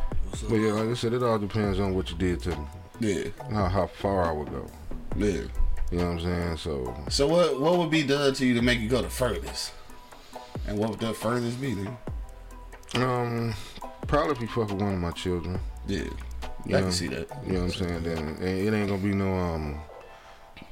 [0.50, 2.66] but yeah, like I said, it all depends on what you did to me,
[3.00, 3.24] Yeah.
[3.52, 4.66] how how far I would go.
[5.16, 5.28] Yeah.
[5.92, 6.58] You know what I'm saying?
[6.58, 9.74] So So what what would be done to you to make you go the furthest?
[10.68, 11.98] And what would the furthest be, nigga?
[12.96, 13.54] Um,
[14.08, 15.60] probably if you fuck with one of my children.
[15.88, 16.04] Yeah.
[16.66, 17.28] You I know, can see that.
[17.46, 18.04] You know what I'm saying?
[18.04, 19.80] Then it it ain't gonna be no um.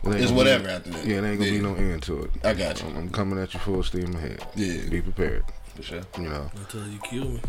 [0.03, 1.05] It ain't It's whatever Be, after that.
[1.05, 1.57] yeah, it ain't gonna Yeah.
[1.57, 2.31] be no end to it.
[2.43, 2.87] I got you.
[2.89, 4.45] I'm, I'm coming at you full steam ahead.
[4.55, 4.89] Yeah.
[4.89, 5.43] Be prepared.
[5.75, 6.01] For sure.
[6.17, 6.49] You know.
[6.55, 7.41] Until you kill me.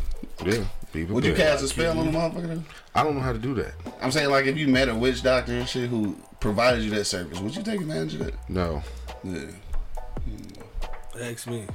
[0.44, 0.64] Yeah.
[0.92, 1.11] Be prepared.
[1.11, 2.62] Would you cast a spell on the motherfucker?
[2.94, 3.72] I don't know how to do that.
[4.00, 7.05] I'm saying like if you met a witch doctor and shit who provided you that
[7.05, 8.35] service, would you take advantage of that?
[8.50, 8.83] No.
[9.24, 9.40] Yeah.
[10.24, 11.20] Hmm.
[11.22, 11.66] Ask me.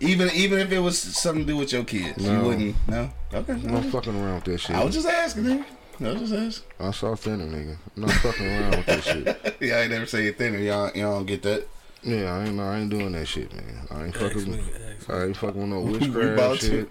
[0.00, 2.76] Even even if it was something to do with your kids, you wouldn't.
[2.88, 3.10] No.
[3.32, 3.52] Okay.
[3.52, 4.74] I'm not fucking around with that shit.
[4.76, 5.64] I was just asking, nigga.
[6.06, 6.86] I was just asking.
[6.86, 7.76] I saw thinner nigga.
[7.96, 9.56] I'm not fucking around with that shit.
[9.60, 10.58] yeah, I ain't never say it thinner.
[10.58, 11.66] Y'all, y'all don't get that.
[12.02, 13.86] Yeah, I ain't I ain't doing that shit, man.
[13.90, 14.50] I ain't fucking.
[14.50, 14.60] me.
[14.98, 15.10] Ask.
[15.10, 16.66] I ain't fucking with no witchcraft about to.
[16.66, 16.88] shit.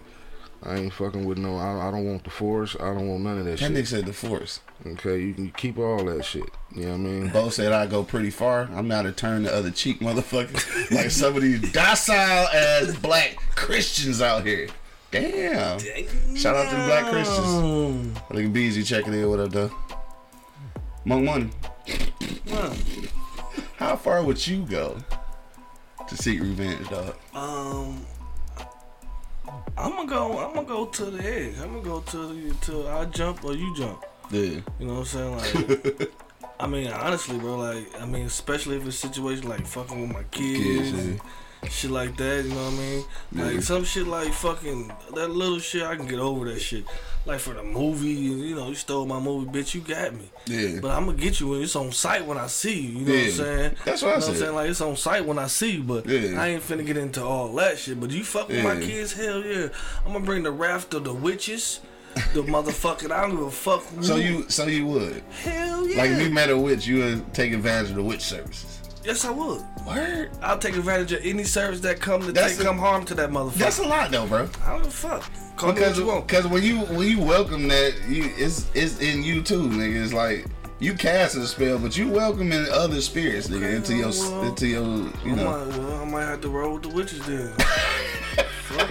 [0.63, 1.57] I ain't fucking with no.
[1.57, 2.75] I, I don't want the force.
[2.79, 3.87] I don't want none of that That nigga shit.
[3.87, 4.59] said the force.
[4.85, 6.43] Okay, you can keep all that shit.
[6.75, 7.27] You know what I mean?
[7.29, 8.69] Bo said I go pretty far.
[8.73, 10.91] I'm not a turn the other cheek, motherfucker.
[10.95, 12.15] like some of these docile
[12.47, 14.67] ass black Christians out here.
[15.11, 15.79] Damn.
[16.35, 18.17] Shout out to the black Christians.
[18.29, 19.29] Look at Beezy checking in.
[19.29, 19.71] What up, though?
[21.03, 21.49] Monk Money.
[22.49, 22.73] Huh.
[23.75, 24.97] How far would you go
[26.07, 27.15] to seek revenge, dog?
[27.33, 28.05] Um,
[29.77, 30.37] I'm gonna go.
[30.39, 31.55] I'm gonna go to the edge.
[31.59, 34.05] I'm gonna go to the to I jump or you jump.
[34.29, 34.41] Yeah.
[34.41, 35.81] You know what I'm saying?
[35.81, 36.11] Like,
[36.59, 37.57] I mean, honestly, bro.
[37.57, 41.21] Like, I mean, especially if it's a situation like fucking with my kids, Kids, and
[41.69, 42.43] shit like that.
[42.45, 43.03] You know what I mean?
[43.33, 43.59] Like Yeah.
[43.61, 45.83] some shit like fucking that little shit.
[45.83, 46.85] I can get over that shit.
[47.25, 49.75] Like for the movie, you know, you stole my movie, bitch.
[49.75, 50.29] You got me.
[50.47, 50.79] Yeah.
[50.81, 52.99] But I'm gonna get you when it's on site when I see you.
[52.99, 53.75] You know what I'm saying?
[53.85, 54.31] That's what I you know said.
[54.33, 54.55] I'm saying?
[54.55, 56.41] Like it's on site when I see you, but Yeah.
[56.41, 57.99] I ain't finna get into all that shit.
[57.99, 59.67] But you fuck with my kids, hell yeah.
[60.05, 61.79] I'm gonna bring the raft of the witches,
[62.33, 63.83] the motherfucking I don't give a fuck.
[63.83, 64.03] Who.
[64.03, 65.97] So you, so you would, hell yeah.
[66.01, 68.80] like, if you met a witch, you would take advantage of the witch services.
[69.03, 69.61] Yes, I would.
[69.85, 70.29] Word.
[70.41, 73.15] I'll take advantage of any service that come to That's take a- come harm to
[73.15, 73.53] that motherfucker.
[73.55, 74.47] That's a lot, though, bro.
[74.63, 75.31] I don't give a fuck.
[75.55, 76.27] Call Because you want.
[76.27, 80.03] because when you when you welcome that, you it's it's in you too, nigga.
[80.03, 80.45] It's like
[80.79, 84.67] you cast a spell, but you welcoming other spirits, nigga, Okay, into your well, into
[84.67, 85.45] your you I know.
[85.65, 87.53] might, well, I might have to roll with the witches then.
[88.63, 88.89] fuck.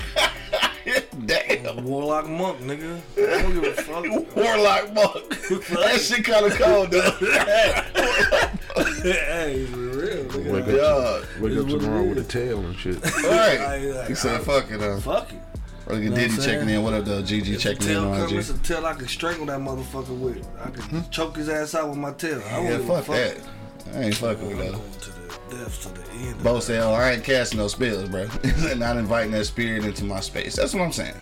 [1.26, 1.84] Damn.
[1.84, 3.00] Warlock monk, nigga.
[3.18, 4.04] I don't give a fuck.
[4.36, 5.28] Warlock monk.
[5.68, 8.49] that shit kind of cold, though.
[8.76, 10.52] Hey, for real, nigga.
[10.52, 11.42] Wake up, Yeah.
[11.42, 12.96] wake up It's what tomorrow with a tail and shit.
[13.24, 13.60] All right.
[13.60, 15.38] I- I- He said, I- "Fuck it." Uh, Fuck it.
[15.86, 16.82] look at know what Diddy I'm checking in.
[16.82, 17.22] What up, though?
[17.22, 18.38] GG If checking in tail on come, IG.
[18.38, 20.46] it's a tail I can strangle that motherfucker with.
[20.64, 22.38] I can choke his ass out with my tail.
[22.38, 22.64] I Hmm?
[22.64, 23.36] Yeah, don't give a fuck that.
[23.96, 24.72] I ain't fucking with that.
[24.72, 26.42] going to the depths to the end.
[26.44, 28.28] Bo of said, oh, I ain't casting no spells, bro.
[28.76, 30.54] Not inviting that spirit into my space.
[30.56, 31.14] That's what I'm saying.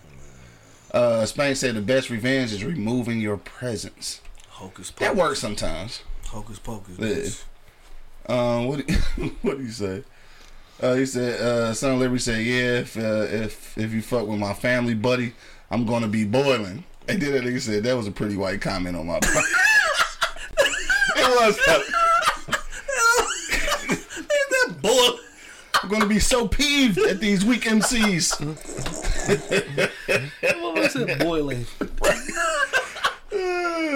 [0.91, 4.21] Uh, Spain said the best revenge is removing your presence.
[4.49, 5.07] Hocus pocus.
[5.07, 6.01] That works sometimes.
[6.29, 6.97] Hocus pocus.
[6.99, 8.35] Yeah.
[8.35, 8.99] Um, what do you,
[9.41, 10.03] what do you say?
[10.81, 14.27] Uh, he said, uh, Son of Liberty said, yeah, if, uh, if, if you fuck
[14.27, 15.33] with my family, buddy,
[15.71, 16.83] I'm going to be boiling.
[17.07, 19.43] And then that nigga said, that was a pretty white comment on my part.
[21.17, 21.59] it was.
[23.89, 25.19] Ain't that boy?
[25.81, 28.39] I'm going to be so peeved at these weak MCs.
[30.61, 31.65] What said boiling?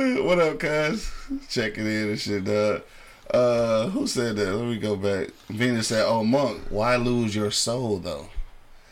[0.24, 1.10] what up, cuz?
[1.50, 2.82] Checking in and shit, dog.
[3.32, 4.54] Uh, who said that?
[4.54, 5.30] Let me go back.
[5.50, 8.28] Venus said, "Oh, monk, why lose your soul though?"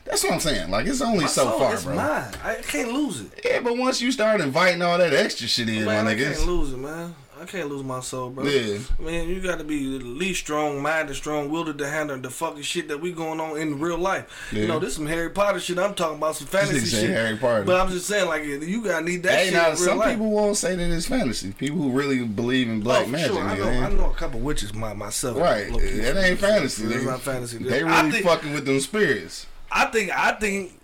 [0.05, 0.71] That's what I'm saying.
[0.71, 1.95] Like it's only My so soul, far, it's bro.
[1.95, 2.31] mine.
[2.43, 3.41] I can't lose it.
[3.45, 6.35] Yeah, but once you start inviting all that extra shit in, Man, my I niggas,
[6.37, 7.13] can't lose it, man.
[7.41, 8.45] I can't lose my soul, bro.
[8.45, 8.77] Yeah.
[8.99, 12.61] Man, you got to be at least strong minded, strong willed to handle the fucking
[12.61, 14.49] shit that we going on in real life.
[14.51, 14.61] Yeah.
[14.61, 15.79] You know, this some Harry Potter shit.
[15.79, 17.09] I'm talking about some fantasy shit.
[17.09, 17.63] Harry Potter.
[17.63, 20.11] But I'm just saying, like, you gotta need that Hey, shit now some life.
[20.11, 21.51] people won't say that it's fantasy.
[21.53, 23.41] People who really believe in black oh, magic, sure.
[23.41, 25.39] I know, I know a couple witches my, myself.
[25.39, 25.71] right?
[25.71, 26.85] That ain't fantasy.
[26.85, 27.57] It's not fantasy.
[27.57, 29.47] They I really think, fucking with them spirits.
[29.71, 30.79] I think, I think,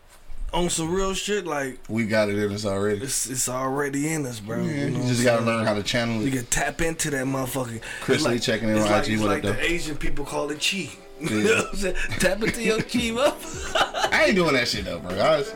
[0.53, 3.01] on some real shit, like We got it in us already.
[3.01, 4.63] it's it's already in us, bro.
[4.63, 6.25] Yeah, you you just gotta learn how to channel it.
[6.25, 7.81] You can tap into that motherfucker.
[8.01, 9.59] Chris Lee checking in on like, IG, what like up, the though?
[9.59, 10.89] Asian people call it chi.
[11.19, 11.95] You know what I'm saying?
[12.19, 13.39] Tap into your chi, up.
[14.13, 15.17] I ain't doing that shit though, bro.
[15.17, 15.53] I was-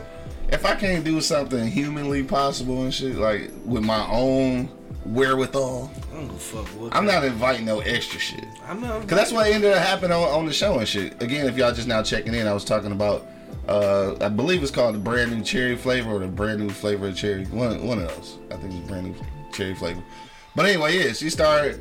[0.50, 4.68] if I can't do something humanly possible and shit, like with my own
[5.06, 6.94] wherewithal, I don't give a fuck what.
[6.94, 8.44] I'm not inviting no extra shit.
[8.68, 9.00] I'm not.
[9.08, 11.20] Cause that's what ended up happening on, on the show and shit.
[11.22, 13.26] Again, if y'all just now checking in, I was talking about,
[13.68, 17.08] uh, I believe it's called the brand new cherry flavor or the brand new flavor
[17.08, 17.44] of cherry.
[17.46, 18.38] One one of those.
[18.50, 19.14] I think it's brand new
[19.52, 20.02] cherry flavor.
[20.54, 21.80] But anyway, yeah, she started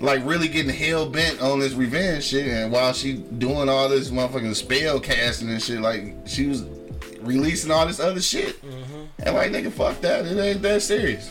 [0.00, 4.10] like really getting hell bent on this revenge shit, and while she doing all this
[4.10, 6.64] motherfucking spell casting and shit, like she was
[7.20, 10.26] releasing all this other shit, and like nigga, fuck that.
[10.26, 11.30] It ain't that serious.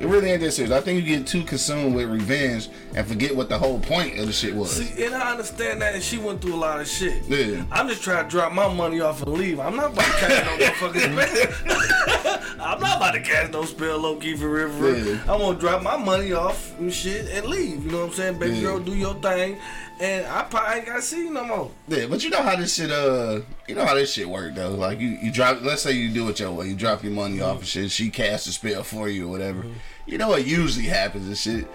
[0.00, 0.72] It really ain't that serious.
[0.72, 4.26] I think you get too consumed with revenge and forget what the whole point of
[4.26, 4.72] the shit was.
[4.72, 7.22] See, and I understand that, and she went through a lot of shit.
[7.24, 7.64] Yeah.
[7.70, 9.60] I'm just trying to drop my money off and leave.
[9.60, 12.10] I'm not about to catch no motherfucking spell.
[12.60, 14.68] I'm not about to cast no spell low key for real.
[14.70, 15.06] For real.
[15.16, 15.20] Yeah.
[15.22, 17.84] I'm gonna drop my money off and shit and leave.
[17.84, 18.38] You know what I'm saying?
[18.38, 18.62] Baby Yeah.
[18.62, 19.58] girl, do your thing,
[20.00, 21.70] and I probably ain't gotta see you no more.
[21.88, 24.70] Yeah, but you know how this shit uh you know how this shit work though.
[24.70, 27.40] Like you, you drop let's say you do it your way, you drop your money
[27.40, 29.64] off and shit, she casts a spell for you or whatever.
[30.06, 31.68] You know what usually happens and shit.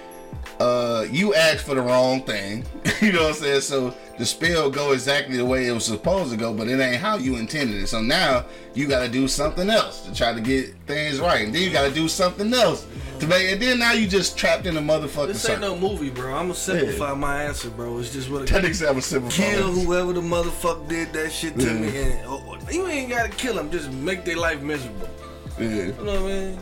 [0.60, 2.66] Uh you ask for the wrong thing.
[3.02, 3.62] you know what I'm saying?
[3.62, 6.98] So the spell go exactly the way it was supposed to go, but it ain't
[6.98, 7.88] how you intended it.
[7.88, 11.46] So now you gotta do something else to try to get things right.
[11.46, 12.86] And then you gotta do something else
[13.20, 15.28] to make and then now you just trapped in a motherfucker.
[15.28, 15.78] This ain't circle.
[15.78, 16.34] no movie, bro.
[16.34, 17.98] I'm gonna simplify my answer, bro.
[18.00, 21.14] It's just what it that nigga said I'm a simple kill whoever the motherfucker did
[21.14, 21.74] that shit to Yeah.
[21.74, 21.98] me.
[21.98, 25.10] And oh, you ain't gotta kill them, just make their life miserable.
[25.58, 25.68] Yeah.
[25.68, 26.60] You know what I mean?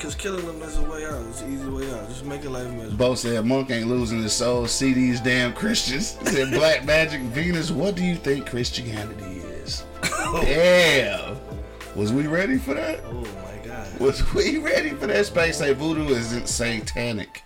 [0.00, 1.20] Cause killing them is a way out.
[1.28, 2.08] It's an easy way out.
[2.08, 2.96] Just make your life miserable.
[2.96, 4.68] Bo said Monk ain't losing his soul.
[4.68, 6.16] See these damn Christians.
[6.20, 7.72] He said Black Magic Venus.
[7.72, 9.84] What do you think Christianity is?
[10.42, 11.36] Damn.
[11.96, 13.00] Was we ready for that?
[13.06, 13.98] Oh my god.
[13.98, 15.26] Was we ready for that?
[15.26, 17.42] Space say voodoo isn't satanic.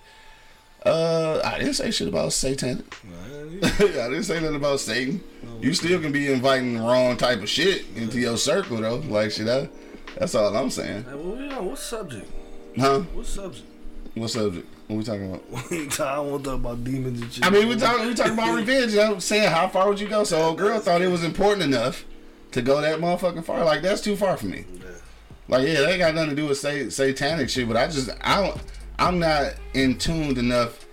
[0.84, 2.84] Uh, I didn't say shit about satanic.
[3.62, 5.22] I didn't say nothing about Satan.
[5.60, 8.96] You still can be inviting the wrong type of shit into your circle though.
[8.96, 9.70] Like shit, that,
[10.18, 11.04] that's all I'm saying.
[11.04, 11.66] Hey, what, we on?
[11.66, 12.30] what subject?
[12.78, 13.00] Huh?
[13.00, 13.66] What subject?
[14.14, 14.66] What subject?
[14.86, 15.42] What we talking about?
[15.72, 17.44] I don't want to talk about demons and shit.
[17.44, 18.96] I mean, we talking we talking about revenge.
[18.96, 20.24] I'm saying how far would you go?
[20.24, 22.04] So, old girl thought it was important enough
[22.52, 23.64] to go that motherfucking far.
[23.64, 24.64] Like that's too far for me.
[25.48, 27.68] Like, yeah, that ain't got nothing to do with sa- satanic shit.
[27.68, 28.60] But I just, I don't,
[28.98, 30.86] I'm not in tuned enough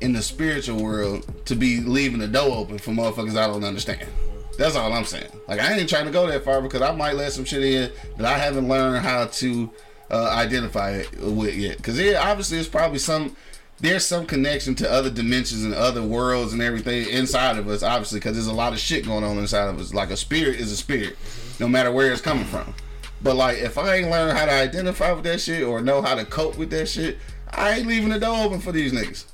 [0.00, 4.08] in the spiritual world to be leaving the door open for motherfuckers I don't understand.
[4.56, 5.30] That's all I'm saying.
[5.48, 7.92] Like, I ain't trying to go that far because I might let some shit in
[8.16, 9.70] that I haven't learned how to
[10.10, 11.76] uh, identify it with yet.
[11.76, 13.36] Because yeah, obviously, it's probably some.
[13.78, 18.18] There's some connection to other dimensions and other worlds and everything inside of us, obviously,
[18.18, 19.94] because there's a lot of shit going on inside of us.
[19.94, 21.16] Like a spirit is a spirit,
[21.58, 22.74] no matter where it's coming from.
[23.22, 26.14] But like, if I ain't learned how to identify with that shit or know how
[26.14, 27.18] to cope with that shit,
[27.50, 29.24] I ain't leaving the door open for these niggas.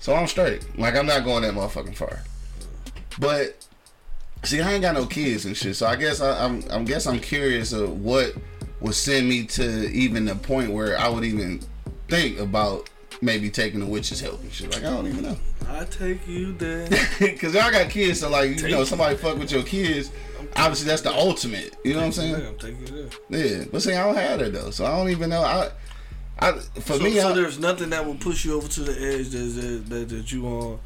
[0.00, 0.78] So I'm straight.
[0.78, 2.20] Like I'm not going that motherfucking far.
[3.18, 3.66] But
[4.44, 5.76] see, I ain't got no kids and shit.
[5.76, 8.34] So I guess I, I'm, I guess I'm curious of what
[8.80, 11.60] would send me to even the point where I would even
[12.08, 12.88] think about
[13.20, 14.72] maybe taking the witch's help and shit.
[14.72, 15.36] Like I don't even know.
[15.68, 16.88] I take you there.
[17.38, 20.10] Cause y'all got kids, so like you know somebody fuck with your kids.
[20.56, 21.76] Obviously, that's the ultimate.
[21.84, 22.34] You know what I'm saying?
[22.34, 23.58] I'm taking you there.
[23.58, 25.42] Yeah, but see, I don't have that though, so I don't even know.
[25.42, 25.70] I,
[26.38, 28.92] I for So, me, so I, there's nothing that will push you over to the
[28.92, 30.80] edge that that, that, you on.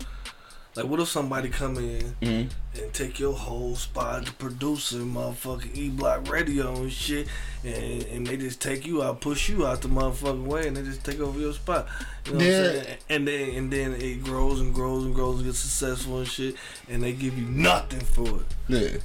[0.75, 2.81] Like, what if somebody come in Mm-hmm.
[2.83, 7.29] and take your whole spot, the producer, motherfucking E Block Radio and shit,
[7.63, 10.83] and, and they just take you out, push you out the motherfucking way, and they
[10.83, 11.87] just take over your spot.
[12.25, 12.57] You know what Yeah.
[12.57, 12.97] I'm saying?
[13.11, 16.55] And then and then it grows and grows and grows and gets successful and shit,
[16.89, 18.47] and they give you nothing for it.
[18.69, 18.99] yeah,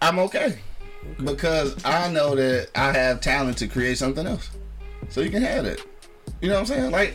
[0.00, 0.58] I'm okay
[1.22, 4.48] because I know that I have talent to create something else,
[5.10, 5.82] so you can have it.
[6.40, 6.90] You know what I'm saying?
[6.92, 7.14] Like.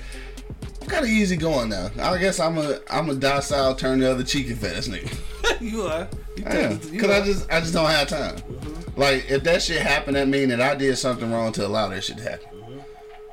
[0.90, 1.92] I'm kind of easy going now.
[2.00, 5.62] I guess I'm a I'm a docile, turn the other cheek fast nigga.
[5.62, 6.08] you are.
[6.36, 8.38] You I am, you cause I just I just don't have time.
[8.38, 9.00] Mm-hmm.
[9.00, 12.04] Like if that shit happened, that mean that I did something wrong to allow that
[12.04, 12.48] shit to happen.
[12.56, 12.80] Mm-hmm.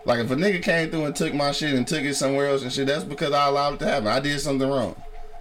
[0.05, 2.63] Like if a nigga came through and took my shit and took it somewhere else
[2.63, 4.09] and shit, that's because I allowed it to happen.
[4.09, 4.95] I did something wrong,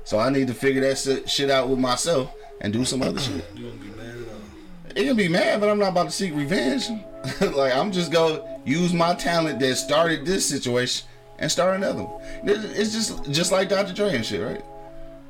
[0.06, 3.44] so I need to figure that shit out with myself and do some other shit.
[3.56, 4.96] You gonna be mad at all.
[4.96, 6.88] It can be mad, but I'm not about to seek revenge.
[7.42, 11.06] like I'm just gonna use my talent that started this situation
[11.40, 12.22] and start another one.
[12.44, 13.94] It's just just like Dr.
[13.94, 14.64] Dre and shit, right?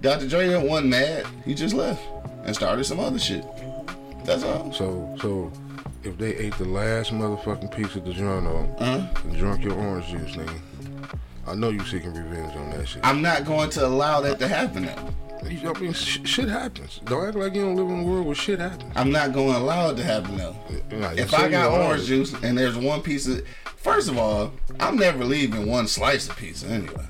[0.01, 0.27] Dr.
[0.27, 1.25] Dre wasn't mad.
[1.45, 2.01] He just left
[2.43, 3.45] and started some other shit.
[4.23, 4.71] That's all.
[4.73, 5.51] So, so
[6.03, 9.07] if they ate the last motherfucking piece of DiGiorno Uh-huh.
[9.23, 10.59] and drunk your orange juice, nigga,
[11.47, 13.05] I know you seeking revenge on that shit.
[13.05, 15.09] I'm not going to allow that to happen now.
[15.49, 16.99] You- I mean, sh- shit happens.
[17.05, 18.91] Don't act like you don't live in a world where shit happens.
[18.95, 20.55] I'm not going to allow it to happen though.
[20.91, 22.07] Nah, If I got orange know.
[22.07, 23.45] juice and there's one piece of,
[23.77, 27.05] first of all, I'm never leaving one slice of pizza anyway.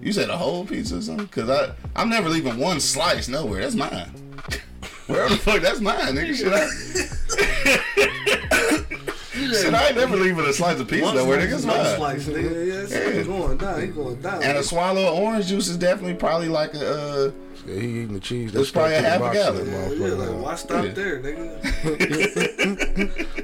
[0.00, 1.26] You said a whole pizza or something?
[1.28, 3.62] Cause I, I'm never leaving one slice nowhere.
[3.62, 4.10] That's mine.
[5.06, 6.34] Wherever the fuck, that's mine, nigga.
[6.34, 6.68] Shit, I,
[9.62, 11.54] shit, I ain't never leaving a slice of pizza One nowhere, nigga.
[11.54, 11.96] It's one mine.
[11.96, 12.66] slice, nigga.
[12.66, 13.10] Yes, Yeah.
[13.12, 13.80] he's going down.
[13.82, 14.42] He's going down.
[14.42, 17.26] And a swallow of orange juice is definitely probably like a.
[17.26, 17.30] Uh,
[17.74, 18.52] Yeah, he eating the cheese.
[18.52, 19.66] That's probably a half a gallon.
[19.70, 20.90] yeah, like, why stop Yeah.
[20.92, 21.60] there, nigga?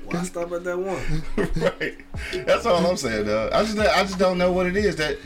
[0.13, 1.23] why stop at that one?
[1.81, 1.97] right.
[2.47, 3.51] That's all I'm saying, though.
[3.53, 5.17] I just I just don't know what it is that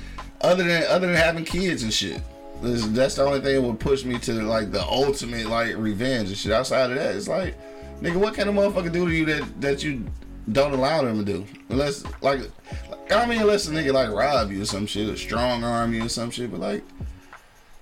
[0.40, 2.20] other than other than having kids and shit.
[2.62, 6.28] This- That's the only thing that would push me to like the ultimate like revenge
[6.28, 6.52] and shit.
[6.52, 7.56] Outside of that, it's like,
[8.02, 10.04] nigga, what can a motherfucker do to you that that you
[10.52, 11.46] don't allow them to do?
[11.70, 12.40] Unless like,
[13.10, 16.04] I mean, unless a nigga like rob you or some shit, or strong arm you
[16.04, 16.50] or some shit.
[16.50, 16.84] But like,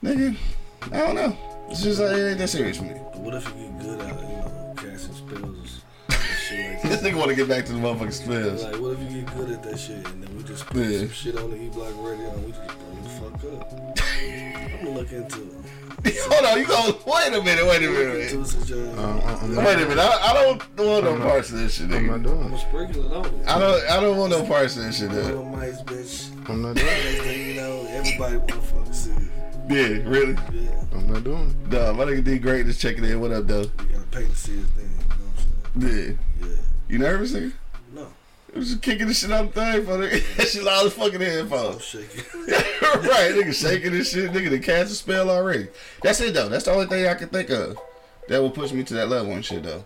[0.03, 0.37] nigga,
[0.83, 1.37] I don't know.
[1.71, 2.95] It's just like, it ain't that serious for me.
[2.95, 6.83] But what if you get good at it, you know, casting spells and shit like
[6.91, 8.65] This nigga want to get back to the motherfucking spells.
[8.65, 10.99] Like, what if you get good at that shit and then we just put Yeah.
[11.01, 13.73] some shit on the E Block radio and we just blow the fuck up?
[14.81, 15.55] I'm gonna look into it.
[16.31, 16.97] Hold on, you go.
[17.07, 17.67] Wait a minute.
[17.67, 18.31] Wait a minute.
[18.31, 18.71] into it since.
[18.71, 19.99] Uh, uh, I'm Wait a minute.
[19.99, 22.23] I, I don't want no I'm not- parts of this shit, I'm not nigga.
[22.25, 22.97] doing I'm gonna it.
[22.97, 23.49] on.
[23.49, 23.91] I don't.
[23.91, 25.57] I don't want no parts of this shit, Little nigga.
[25.59, 26.49] mice, bitch.
[26.49, 27.05] I'm not doing it.
[27.05, 29.28] Next thing you know, everybody wanna fucking see it.
[29.69, 30.33] Yeah, really.
[30.53, 31.71] Yeah, I'm not doing it.
[31.71, 32.67] Duh, my nigga D great.
[32.67, 33.21] Just checking in.
[33.21, 33.63] What up, though?
[33.63, 34.89] you gotta pay to see his thing.
[34.89, 36.19] You know what I'm saying?
[36.41, 36.47] Yeah.
[36.49, 36.55] Yeah.
[36.89, 37.53] You nervous, nigga?
[37.93, 38.07] No,
[38.55, 40.23] I was just kicking the shit out the thing, for nigga.
[40.39, 41.85] That shit's all the fucking I'm headphones.
[41.85, 42.25] shaking.
[42.49, 44.31] right, nigga shaking this shit.
[44.33, 45.69] Nigga, the cast a spell already.
[46.03, 46.49] That's it, though.
[46.49, 47.77] That's the only thing I can think of
[48.29, 49.85] that will push me to that level and shit, though.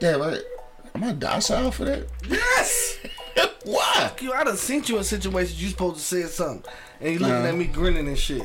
[0.00, 0.38] Damn, I,
[0.94, 2.06] am I docile for that?
[2.28, 2.98] yes.
[3.64, 4.12] Why?
[4.20, 7.34] You, I done sent you in situations you supposed to say something, and you looking
[7.36, 7.46] Uh-huh.
[7.48, 8.42] at me grinning and shit.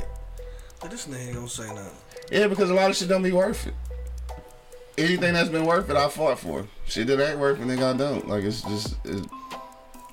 [0.80, 1.98] But this nigga ain't gonna say nothing.
[2.32, 3.74] Yeah, because a lot of shit don't be worth it.
[4.98, 6.68] Anything that's been worth it, I fought for.
[6.86, 8.28] Shit that ain't worth it, nigga, I don't.
[8.28, 9.26] Like it's just it,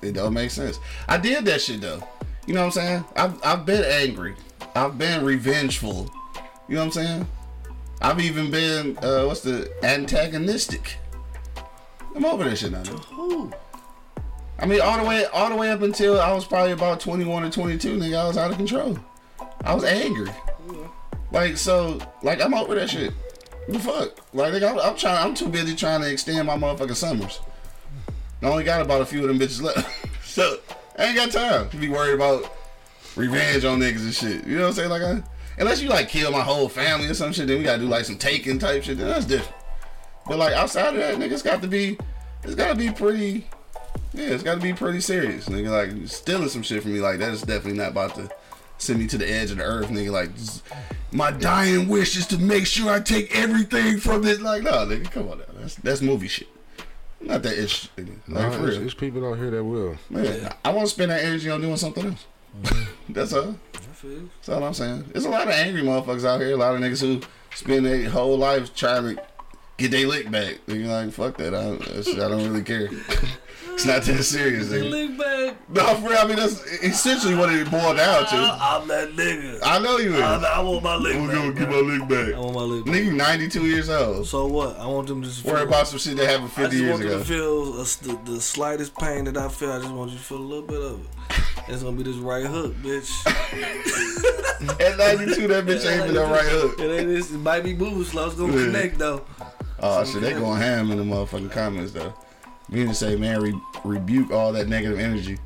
[0.01, 0.79] it don't make sense.
[1.07, 2.01] I did that shit though.
[2.47, 3.05] You know what I'm saying?
[3.15, 4.35] I've I've been angry.
[4.75, 6.11] I've been revengeful.
[6.67, 7.27] You know what I'm saying?
[8.01, 10.97] I've even been uh what's the antagonistic.
[12.15, 12.83] I'm over that shit now.
[12.83, 12.97] Though.
[12.97, 13.53] Who?
[14.57, 17.43] I mean, all the way all the way up until I was probably about 21
[17.43, 18.97] or 22, nigga, I was out of control.
[19.63, 20.29] I was angry.
[21.31, 23.13] Like so, like I'm over that shit.
[23.67, 24.33] The fuck?
[24.33, 25.25] Like I'm, I'm trying.
[25.25, 27.39] I'm too busy trying to extend my motherfucking summers.
[28.41, 29.89] I only got about a few of them bitches left,
[30.23, 30.59] so
[30.99, 32.53] I ain't got time to be worried about
[33.15, 34.45] revenge on niggas and shit.
[34.45, 34.89] You know what I'm saying?
[34.89, 35.23] Like, I,
[35.57, 38.05] unless you like kill my whole family or some shit, then we gotta do like
[38.05, 38.97] some taking type shit.
[38.97, 39.55] Then that's different.
[40.27, 41.97] But like outside of that, nigga, it's got to be,
[42.43, 43.47] it's gotta be pretty.
[44.13, 45.69] Yeah, it's got to be pretty serious, nigga.
[45.69, 48.29] Like stealing some shit from me like that is definitely not about to
[48.77, 50.11] send me to the edge of the earth, nigga.
[50.11, 50.29] Like
[51.11, 54.39] my dying wish is to make sure I take everything from this.
[54.39, 55.45] Like, no, nigga, come on now.
[55.59, 56.47] That's that's movie shit.
[57.21, 58.09] Not that ish, nigga.
[58.27, 58.79] Like Nah, for there's, real.
[58.81, 59.95] there's people out here that will.
[60.09, 62.25] Man, I want to spend that energy on doing something else.
[62.61, 62.83] Mm-hmm.
[63.13, 63.55] that's all.
[63.73, 64.29] I feel.
[64.37, 65.05] That's all I'm saying.
[65.11, 66.51] There's a lot of angry motherfuckers out here.
[66.51, 67.21] A lot of niggas who
[67.53, 69.23] spend their whole life trying to
[69.77, 70.57] get their lick back.
[70.67, 71.55] Nigga, like fuck that.
[71.55, 72.89] I, I don't really care.
[73.75, 74.89] it's not that serious, nigga.
[74.89, 75.69] Lick back.
[75.69, 76.17] No, for real.
[76.17, 78.35] I mean, that's essentially what it boiled down to.
[78.35, 79.59] I'm that nigga.
[79.63, 80.21] I know you is.
[80.21, 81.31] I, I want my lick back.
[81.35, 82.93] gonna get my lick I want my lick back.
[82.95, 84.25] Nigga, 92 years old.
[84.27, 84.77] So what?
[84.79, 86.89] I want them to just Worry about some shit that happened I 50 just years
[86.91, 87.19] want them ago.
[87.19, 87.83] to feel a,
[88.23, 89.71] the, the slightest pain that I feel.
[89.71, 91.07] I just want you to feel a little bit of it.
[91.67, 93.09] It's gonna be this right hook, bitch.
[94.79, 96.79] At 92, that bitch ain't been that right hook.
[96.79, 97.31] It ain't this.
[97.31, 98.27] It might be moving slow.
[98.27, 98.65] It's gonna Yeah.
[98.65, 99.25] connect though.
[99.79, 102.13] Oh shit, they going ham in the motherfucking comments though.
[102.69, 105.37] Me to say, man, re- rebuke all that negative energy.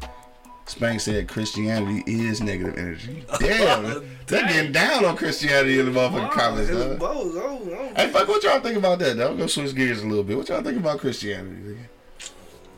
[0.66, 3.24] Spank said Christianity is negative energy.
[3.40, 7.00] Damn, they're getting down on Christianity in the motherfucking comments, It's dog.
[7.00, 7.36] both.
[7.36, 7.92] Oh, oh.
[7.96, 9.18] Hey, fuck, what y'all think about that?
[9.18, 9.32] Though?
[9.32, 10.38] I'm gonna switch gears a little bit.
[10.38, 11.78] What y'all think about Christianity?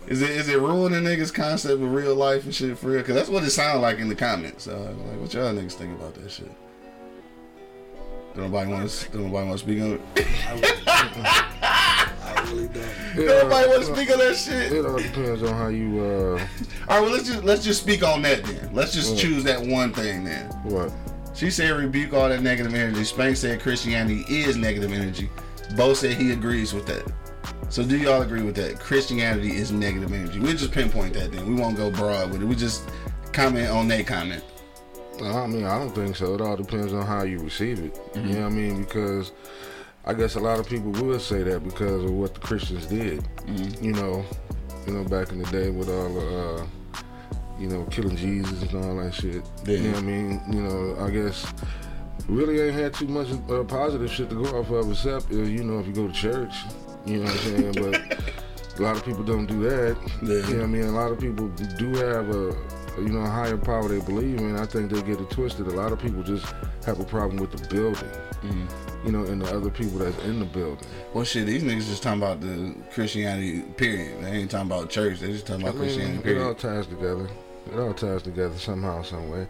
[0.08, 3.04] Is it is it ruining niggas' concept of real life and shit for real?
[3.04, 4.64] Cause that's what it sounded like in the comments.
[4.64, 6.50] So, like, what y'all niggas think about that shit?
[8.36, 9.12] Don't nobody want to.
[9.12, 11.70] Don't nobody want to speak on it.
[12.76, 14.72] I really Nobody uh, want to speak on that shit.
[14.72, 18.03] It all depends on how you, uh, All right, well let's just let's just speak
[18.03, 18.69] on that then.
[18.74, 19.19] Let's just What?
[19.19, 20.47] choose that one thing then.
[20.63, 20.91] what?
[21.34, 23.03] She said rebuke all that negative energy.
[23.03, 25.30] Spank said Christianity is negative energy.
[25.76, 27.09] Bo said he agrees with that.
[27.69, 28.80] So do y'all agree with that?
[28.80, 30.39] Christianity is negative energy.
[30.39, 31.47] We just pinpoint that then.
[31.47, 32.45] We won't go broad with it.
[32.45, 32.89] We just
[33.32, 34.43] comment on their comment.
[35.24, 36.34] I mean, I don't think so.
[36.36, 37.97] It all depends on how you receive it.
[38.15, 38.84] You know what I mean?
[38.84, 39.32] Because
[40.04, 43.24] I guess a lot of people will say that because of what the Christians did.
[43.82, 44.26] You know,
[44.88, 46.66] you know, back in the day with all the, uh,
[47.60, 49.43] you know, killing Jesus and all that shit.
[49.66, 49.78] Yeah.
[49.78, 50.41] You know what I mean?
[50.52, 51.45] You know, I guess
[52.28, 55.64] really ain't had too much uh, positive shit to go off of except, uh, you
[55.64, 56.54] know, if you go to church.
[57.06, 57.72] You know what I'm saying?
[57.74, 58.34] but
[58.80, 59.97] a lot of people don't do that.
[60.24, 60.34] Yeah.
[60.34, 60.84] You know what I mean?
[60.84, 62.56] A lot of people do have a,
[62.97, 64.56] you know, a higher power they believe in.
[64.56, 65.68] I think they get it twisted.
[65.68, 66.45] A lot of people just
[66.86, 68.10] have a problem with the building.
[68.42, 69.06] Mm-hmm.
[69.06, 70.86] You know, and the other people that's in the building.
[71.14, 74.24] Well, shit, these niggas just talking about the Christianity period.
[74.24, 75.20] They ain't talking about church.
[75.20, 76.42] They just talking I about mean, Christianity period.
[76.42, 77.30] it all ties together.
[77.72, 79.48] It all ties together somehow, some way.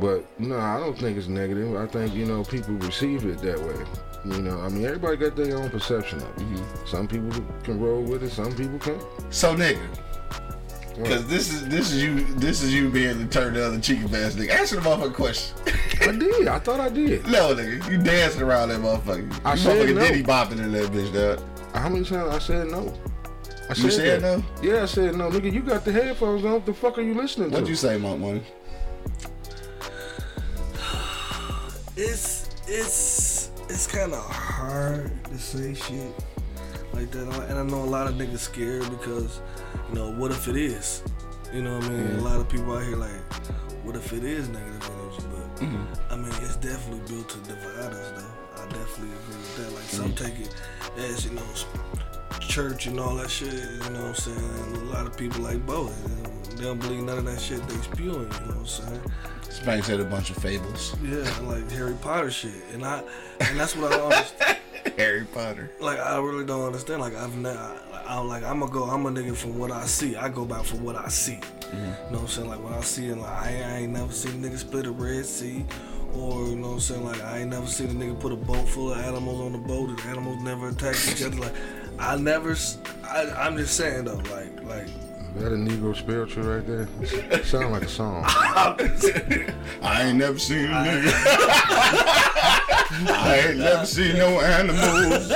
[0.00, 1.74] But no, I don't think it's negative.
[1.76, 3.84] I think you know people receive it that way.
[4.24, 6.36] You know, I mean, everybody got their own perception of it.
[6.36, 6.86] Mm-hmm.
[6.86, 7.30] Some people
[7.62, 8.30] can roll with it.
[8.30, 9.02] Some people can't.
[9.30, 9.80] So, nigga,
[10.96, 14.04] because this is this is you this is you being the turn the other cheeky
[14.04, 14.50] ass nigga.
[14.50, 15.56] Answer the motherfucking question.
[16.00, 16.48] I did.
[16.48, 17.26] I thought I did.
[17.26, 19.40] no, nigga, you dancing around that motherfucker.
[19.44, 20.00] I you said motherfucking no.
[20.08, 21.44] Diddy bopping in that bitch, dog.
[21.74, 22.92] How many times I said no?
[23.70, 24.38] I You said that.
[24.38, 24.44] no?
[24.62, 25.28] Yeah, I said no.
[25.30, 26.52] Nigga, you got the headphones on.
[26.52, 27.54] What the fuck are you listening to?
[27.54, 28.42] What'd you say, Monk Money?
[31.96, 36.14] It's it's it's kind of hard to say shit
[36.92, 39.40] like that, and I know a lot of niggas scared because
[39.88, 41.02] you know what if it is?
[41.52, 42.16] You know what I mean?
[42.18, 43.10] A lot of people out here like,
[43.84, 45.22] what if it is negative energy?
[45.58, 48.62] But I mean, it's definitely built to divide us, though.
[48.62, 49.72] I definitely agree with that.
[49.74, 50.24] Like some mm-hmm.
[50.24, 50.54] take it
[50.98, 51.42] as you know,
[52.40, 53.52] church and all that shit.
[53.52, 54.38] You know what I'm saying?
[54.38, 55.94] And a lot of people like both.
[56.56, 58.10] They don't believe none of that shit they spewing.
[58.10, 59.00] You know what I'm saying?
[59.48, 60.94] Spank said a bunch of fables.
[61.02, 63.02] Yeah, like Harry Potter shit, and I,
[63.40, 64.58] and that's what I understand.
[64.96, 65.70] Harry Potter.
[65.80, 67.00] Like I really don't understand.
[67.00, 68.84] Like I've never, I, I'm like I'm gonna go.
[68.84, 70.16] I'm a nigga from what I see.
[70.16, 71.34] I go back from what I see.
[71.36, 71.76] Mm-hmm.
[71.76, 72.48] You know what I'm saying?
[72.48, 74.86] Like when I see it, like I, ain't- I ain't never seen a nigga split
[74.86, 75.64] a Red Sea,
[76.14, 77.04] or you know what I'm saying?
[77.04, 79.58] Like I ain't never seen a nigga put a boat full of animals on the
[79.58, 81.36] boat and animals never attack each other.
[81.36, 81.54] Like
[81.98, 82.56] I never.
[83.04, 84.16] I'm just saying though.
[84.30, 84.88] Like like
[85.36, 86.88] That a Negro spiritual right there?
[87.44, 88.24] Sound like a song.
[88.26, 91.12] I ain't never seen a nigga.
[92.90, 95.30] I ain't never seen no animals.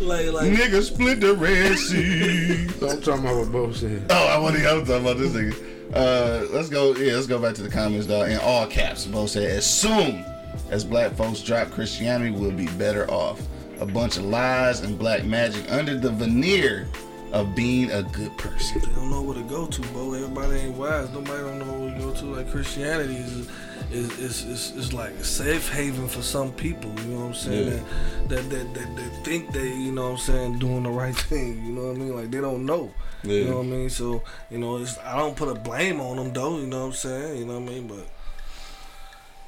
[0.00, 2.68] like like Nigga split the Red Sea.
[2.82, 4.06] I'm talking about what Bo said.
[4.10, 5.70] Oh, I want to I'm talking about this nigga.
[5.94, 6.94] Uh, let's go.
[6.94, 8.28] Yeah, let's go back to the comments, dog.
[8.30, 10.24] In all caps, Bo said, as soon
[10.70, 13.40] as black folks drop Christianity, we'll be better off.
[13.80, 16.86] A bunch of lies and black magic under the veneer
[17.32, 18.80] of being a good person.
[18.80, 20.12] They don't know where to go to, bro.
[20.14, 21.10] Everybody ain't wise.
[21.10, 22.24] Nobody don't know where to go to.
[22.26, 23.48] Like Christianity is
[23.92, 26.90] is is, is, is like a safe haven for some people.
[27.00, 27.68] You know what I'm saying?
[27.72, 27.82] Yeah.
[28.28, 31.14] That, that, that that that think they, you know what I'm saying, doing the right
[31.30, 31.64] thing.
[31.66, 32.16] You know what I mean?
[32.16, 32.92] Like they don't know.
[33.22, 33.90] You know what I mean?
[33.90, 36.58] So you know, it's I don't put a blame on them though.
[36.58, 37.38] You know what I'm saying?
[37.38, 37.86] You know what I mean?
[37.86, 38.06] But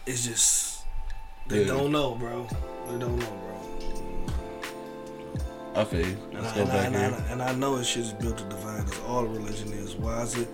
[0.07, 0.85] it's just
[1.49, 1.68] they Yeah.
[1.74, 2.47] don't know, bro.
[2.89, 3.51] They don't know, bro.
[5.74, 6.16] I feel you.
[6.32, 7.24] And Let's I, go and, I, back and, here.
[7.28, 9.00] I, and I know it's shit's built to divide us.
[9.06, 9.94] All religion is.
[9.94, 10.48] Why is it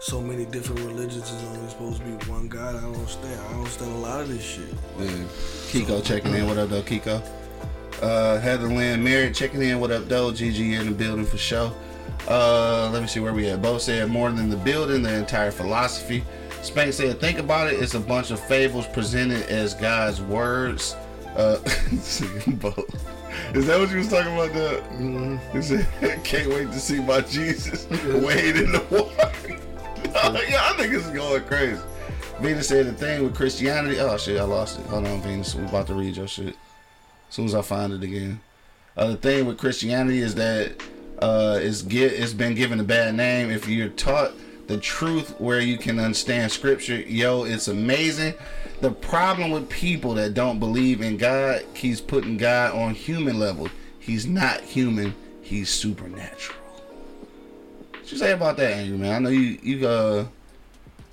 [0.00, 2.76] so many different religions is only supposed to be one God?
[2.76, 3.40] I don't understand.
[3.40, 4.74] I don't understand a lot of this shit.
[4.98, 5.06] Yeah.
[5.70, 6.46] Kiko checking in.
[6.46, 7.22] What up, though, Kiko?
[8.02, 9.78] Uh, Heather Lynn Merritt checking in.
[9.78, 10.32] What up, though?
[10.32, 11.72] GG in the building for show.
[12.28, 13.62] Uh, let me see where we at.
[13.62, 16.24] Bo said more than the building, the entire philosophy.
[16.62, 17.74] Spank said, think about it.
[17.80, 20.96] It's a bunch of fables presented as God's words.
[21.36, 21.58] Uh,
[22.46, 22.72] Bo.
[23.54, 24.52] Is that what you was talking about?
[24.52, 25.86] The he said,
[26.24, 29.30] "Can't wait to see my Jesus wade in the water."
[30.48, 31.80] yeah, I think it's going crazy.
[32.40, 33.98] Venus said the thing with Christianity.
[34.00, 34.86] Oh shit, I lost it.
[34.86, 35.54] Hold on, Venus.
[35.54, 36.56] We're about to read your shit.
[37.28, 38.40] As soon as I find it again.
[38.96, 40.72] Uh, the thing with Christianity is that
[41.20, 43.50] uh, it's get it's been given a bad name.
[43.50, 44.32] If you're taught
[44.66, 48.34] the truth where you can understand scripture, yo, it's amazing.
[48.80, 53.68] The problem with people that don't believe in God keeps putting God on human level.
[53.98, 55.14] He's not human.
[55.40, 56.58] He's supernatural.
[57.92, 59.14] What you say about that, Angry man?
[59.14, 60.26] I know you you uh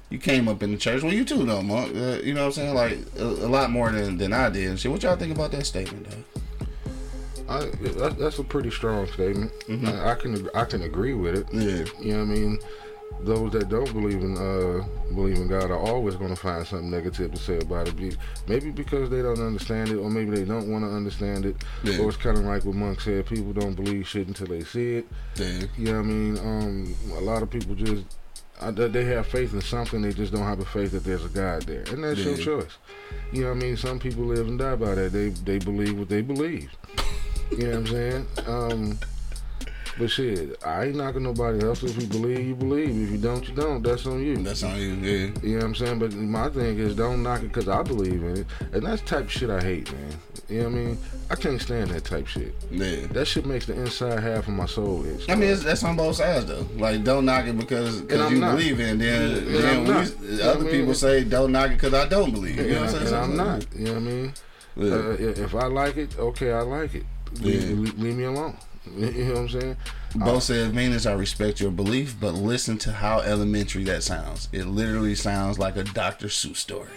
[0.10, 1.04] you came up in the church.
[1.04, 1.96] Well, you too, though, Monk.
[1.96, 2.76] Uh, you know what I'm saying?
[2.76, 4.68] Like a, a lot more than, than I did.
[4.68, 6.42] and Shit, what y'all think about that statement, though?
[7.48, 9.52] I, that, that's a pretty strong statement.
[9.86, 11.48] I, I can I can agree with it.
[11.54, 11.86] Yeah.
[12.02, 12.60] You know what I mean?
[13.22, 14.84] Those that don't believe in uh,
[15.14, 18.18] believe in God are always going to find something negative to say about it.
[18.48, 21.56] Maybe because they don't understand it, or maybe they don't want to understand it.
[21.84, 22.00] Yeah.
[22.00, 24.96] Or it's kind of like what Monk said: people don't believe shit until they see
[24.96, 25.08] it.
[25.36, 25.64] Yeah.
[25.78, 26.38] You know what I mean?
[26.40, 28.06] Um, a lot of people just
[28.62, 30.02] I, they they have faith in something.
[30.02, 32.78] They just don't have a faith that there's a God there, and that's your choice.
[33.32, 33.78] You know what I mean?
[33.78, 35.12] Some people live and die by that.
[35.12, 36.72] They they believe what they believe.
[37.52, 38.28] you know what I'm saying?
[38.46, 39.00] Um,
[40.00, 41.84] But shit, I ain't knocking nobody else.
[41.84, 42.90] If you believe, you believe.
[42.90, 43.84] If you don't, you don't.
[43.84, 44.38] That's on you.
[44.38, 44.94] That's on you.
[44.96, 45.28] Yeah.
[45.44, 46.00] You know what I'm saying?
[46.00, 48.48] But my thing is, don't knock it because I believe in it.
[48.72, 50.14] And that's the type of shit I hate, man.
[50.50, 50.98] You know what I mean?
[51.30, 52.54] I can't stand that type shit.
[52.72, 53.08] Yeah.
[53.08, 55.30] That shit makes the inside half of my soul itch.
[55.30, 56.66] I mean, it's, that's on both sides though.
[56.78, 58.56] Like, don't knock it because because you not.
[58.58, 58.98] believe in.
[58.98, 62.32] Then, And then we- other I mean- people say don't knock it because I don't
[62.32, 62.56] believe.
[62.56, 63.24] You and, know what I'm and saying?
[63.24, 63.66] I'm not.
[63.76, 64.34] You know what I mean?
[64.78, 64.94] Yeah.
[64.94, 67.04] Uh, if if I like it, okay, I like it.
[67.42, 67.92] Leave, Yeah.
[68.04, 68.56] leave me alone.
[68.86, 69.78] You know what I'm saying?
[70.16, 74.50] Bo said, Venus, I respect your belief, but listen to how elementary that sounds.
[74.52, 76.28] It literally sounds like a Dr.
[76.28, 76.90] Seuss story.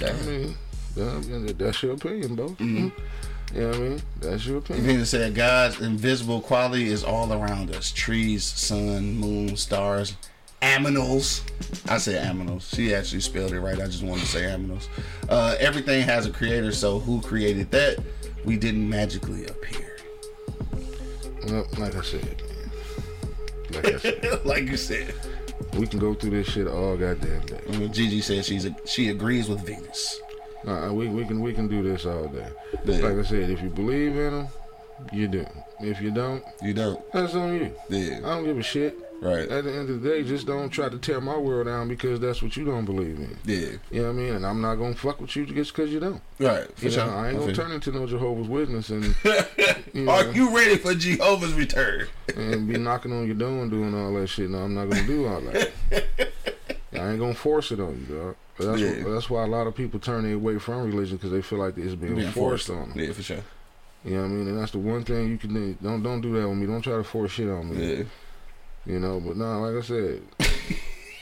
[0.00, 0.56] I mean,
[0.94, 2.48] that's your opinion, bro.
[2.50, 2.88] Mm-hmm.
[3.54, 4.02] You know what I mean?
[4.20, 4.86] That's your opinion.
[4.86, 10.16] Venus said, God's invisible quality is all around us trees, sun, moon, stars,
[10.60, 11.42] aminals.
[11.90, 12.74] I said aminals.
[12.74, 13.80] She actually spelled it right.
[13.80, 14.86] I just wanted to say aminals.
[15.28, 17.98] Uh, everything has a creator, so who created that?
[18.44, 19.87] We didn't magically appear.
[21.46, 22.42] Well, like I said.
[23.74, 25.14] Like I said, like you said.
[25.78, 27.60] we can go through this shit all goddamn day.
[27.66, 30.20] Mm, Gigi says she's a, she agrees with Venus.
[30.66, 32.48] Uh, we, we can we can do this all day.
[32.84, 32.98] Yeah.
[33.06, 34.48] Like I said, if you believe in them,
[35.12, 35.46] you do.
[35.80, 37.00] If you don't, You don't.
[37.12, 37.72] that's on you.
[37.88, 38.16] Yeah.
[38.18, 38.98] I don't give a shit.
[39.20, 39.48] Right.
[39.48, 42.20] At the end of the day, just don't try to tear my world down because
[42.20, 43.36] that's what you don't believe in.
[43.44, 43.70] Yeah.
[43.90, 44.34] You know what I mean?
[44.34, 46.22] And I'm not gonna fuck with you just because you don't.
[46.38, 46.66] Right.
[46.78, 47.06] For You sure.
[47.06, 49.04] know, I ain't gonna turn into no Jehovah's Witness and
[49.92, 52.06] you know, Are you ready for Jehovah's return?
[52.36, 54.50] and be knocking on your door and doing all that shit.
[54.50, 55.72] No, I'm not gonna do all that.
[56.92, 58.36] I ain't gonna force it on you, dog.
[58.56, 59.04] But that's Yeah.
[59.04, 61.58] why, that's why a lot of people turn their away from religion because they feel
[61.58, 62.98] like it's being, Being forced, forced on them.
[63.00, 63.38] Yeah, for sure.
[64.04, 64.48] You know what I mean?
[64.48, 65.76] And that's the one thing you can do.
[65.82, 66.66] Don't don't do that with me.
[66.66, 67.94] Don't try to force shit on me.
[67.96, 68.02] Yeah.
[68.88, 70.22] You know, but nah, like I said,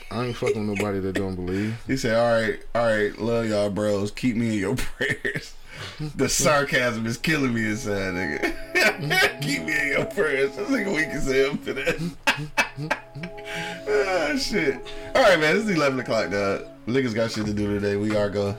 [0.09, 1.75] I ain't fucking with nobody that don't believe.
[1.85, 4.09] He said, "All right, all right, love y'all, bros.
[4.11, 5.53] Keep me in your prayers."
[6.15, 9.41] The sarcasm is killing me inside, nigga.
[9.41, 10.55] Keep me in your prayers.
[10.55, 11.99] This nigga weak as hell for that.
[13.89, 14.75] ah, shit.
[15.13, 15.57] All right, man.
[15.57, 16.65] It's eleven o'clock, dog.
[16.87, 17.97] Niggas got shit to do today.
[17.97, 18.57] We are gonna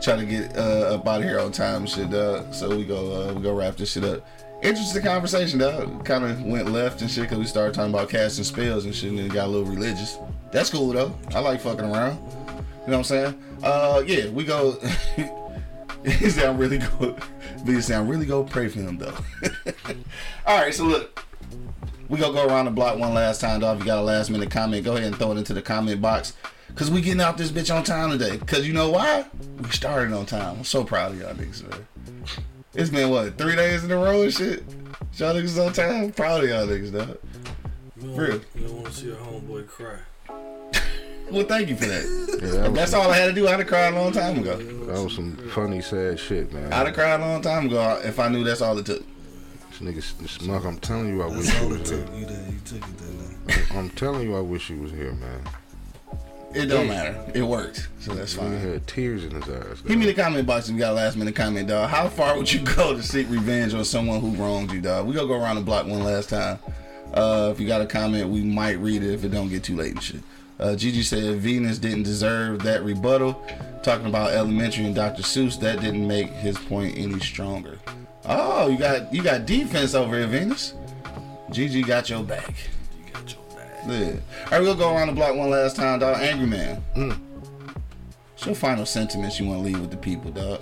[0.00, 2.54] try to get uh, up out of here on time and shit, dog.
[2.54, 4.26] So we go, uh, we go wrap this shit up.
[4.62, 5.88] Interesting conversation, though.
[6.04, 9.10] Kind of went left and shit because we started talking about casting spells and shit,
[9.10, 10.18] and then got a little religious.
[10.52, 11.18] That's cool though.
[11.34, 12.18] I like fucking around.
[12.86, 13.42] You know what I'm saying?
[13.62, 14.78] Uh, yeah, we go.
[16.04, 17.16] he said, "I'm really go."
[17.66, 19.14] He said, "I'm really go pray for him though."
[20.46, 21.24] All right, so look,
[22.08, 23.78] we gonna go around the block one last time, dog.
[23.78, 26.00] If you got a last minute comment, go ahead and throw it into the comment
[26.00, 26.34] box.
[26.74, 28.38] Cause we getting out this bitch on time today.
[28.38, 29.26] Cause you know why?
[29.60, 30.56] We started on time.
[30.58, 31.86] I'm so proud of y'all niggas, man.
[32.74, 34.64] It's been what three days in a row and shit.
[35.16, 36.10] Y'all niggas on time.
[36.12, 37.18] Proud of y'all niggas, dog.
[38.00, 38.40] You don't, Real.
[38.54, 39.96] you don't want to see a homeboy cry.
[41.30, 42.38] Well, thank you for that.
[42.42, 43.48] Yeah, that That's all I had to do.
[43.48, 44.54] I'd have cried a long time ago.
[44.56, 46.70] that was some funny, sad shit, man.
[46.70, 49.02] I'd have cried a long time ago if I knew that's all it took.
[49.70, 52.18] This nigga, this Smuck, I'm telling you, I wish That's you was it here.
[52.18, 53.72] You, that, you took it that night.
[53.74, 55.40] I'm telling you, I wish you was here, man.
[56.54, 57.18] It don't matter.
[57.34, 58.60] It worked, so that's fine.
[58.60, 59.80] He had tears in his eyes.
[59.86, 61.88] Hit me in the comment box if you got a last minute comment, dog.
[61.88, 65.06] How far would you go to seek revenge on someone who wronged you, dog?
[65.06, 66.58] We gonna go around the block one last time.
[67.14, 69.76] Uh, if you got a comment, we might read it if it don't get too
[69.76, 70.22] late and shit.
[70.58, 73.42] Uh, Gigi said Venus didn't deserve that rebuttal.
[73.82, 75.22] Talking about elementary and Dr.
[75.22, 77.78] Seuss, that didn't make his point any stronger.
[78.24, 80.74] Oh, you got you got defense over here, Venus.
[81.50, 82.54] Gigi got your back.
[83.86, 84.12] Yeah.
[84.46, 86.20] All right, we'll go around the block one last time, dog.
[86.20, 86.76] Angry man.
[86.94, 87.12] Hmm.
[88.32, 90.60] What's your final sentiments you want to leave with the people, dog?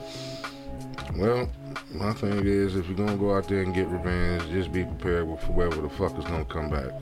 [1.16, 1.50] Well,
[1.92, 5.28] my thing is, if you're gonna go out there and get revenge, just be prepared
[5.28, 6.92] with whoever the fuck is gonna come back.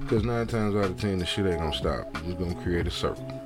[0.00, 2.06] Because nine times out of ten, the shit ain't gonna stop.
[2.14, 3.42] You're just gonna create a circle.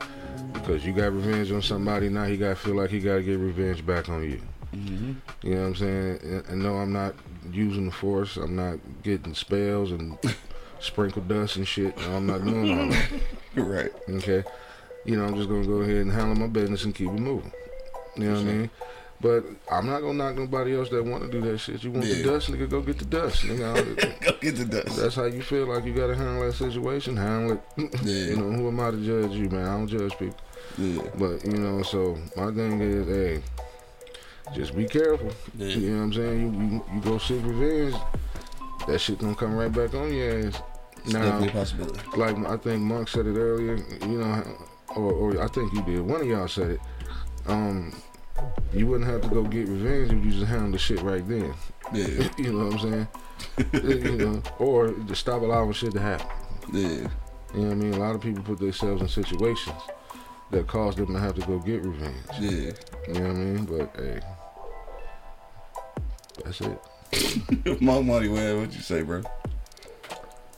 [0.52, 3.84] Because you got revenge on somebody, now he gotta feel like he gotta get revenge
[3.84, 4.40] back on you.
[4.74, 5.12] Mm-hmm.
[5.42, 6.18] You know what I'm saying?
[6.22, 7.14] And, and no, I'm not
[7.50, 8.36] using the force.
[8.36, 10.18] I'm not getting spells and
[10.82, 11.96] sprinkle dust and shit.
[11.98, 13.10] No, I'm not doing all that.
[13.56, 13.92] right.
[14.10, 14.44] Okay.
[15.04, 17.52] You know, I'm just gonna go ahead and handle my business and keep it moving.
[18.16, 18.70] You know what I mean?
[19.20, 21.82] But I'm not gonna knock nobody else that want to do that shit.
[21.84, 23.44] You want the dust, nigga, go get the dust.
[23.44, 24.96] Nigga, Go get the dust.
[24.96, 27.16] that's how you feel like you gotta handle that situation.
[27.16, 27.94] Handle it.
[28.02, 28.24] Yeah.
[28.30, 29.64] You know, who am I to judge you, man?
[29.66, 30.36] I don't judge people.
[30.76, 31.02] Yeah.
[31.16, 33.42] But you know, so my thing is, hey,
[34.54, 35.30] just be careful.
[35.56, 35.68] Yeah.
[35.68, 36.40] You know what I'm saying?
[36.40, 37.94] You, you you go seek revenge,
[38.88, 40.60] that shit gonna come right back on your ass.
[41.05, 42.00] It's Now, definitely a possibility.
[42.16, 44.42] like I think Monk said it earlier, you know,
[44.96, 46.00] or, or I think you did.
[46.00, 46.80] One of y'all said it.
[47.46, 47.92] Um,
[48.72, 51.53] you wouldn't have to go get revenge if you just handle the shit right then.
[51.92, 52.28] Yeah.
[52.38, 53.09] You know what I'm saying?
[54.07, 56.26] you know, or to stop allowing shit to happen.
[56.72, 56.88] Yeah.
[57.55, 57.94] You know what I mean?
[57.94, 59.76] A lot of people put themselves in situations
[60.50, 62.14] that cause them to have to go get revenge.
[62.40, 62.72] Yeah.
[63.09, 63.64] You know what I mean?
[63.64, 64.20] But hey,
[66.44, 67.80] that's it.
[67.82, 68.61] My money, man.
[68.61, 69.22] What you say, bro?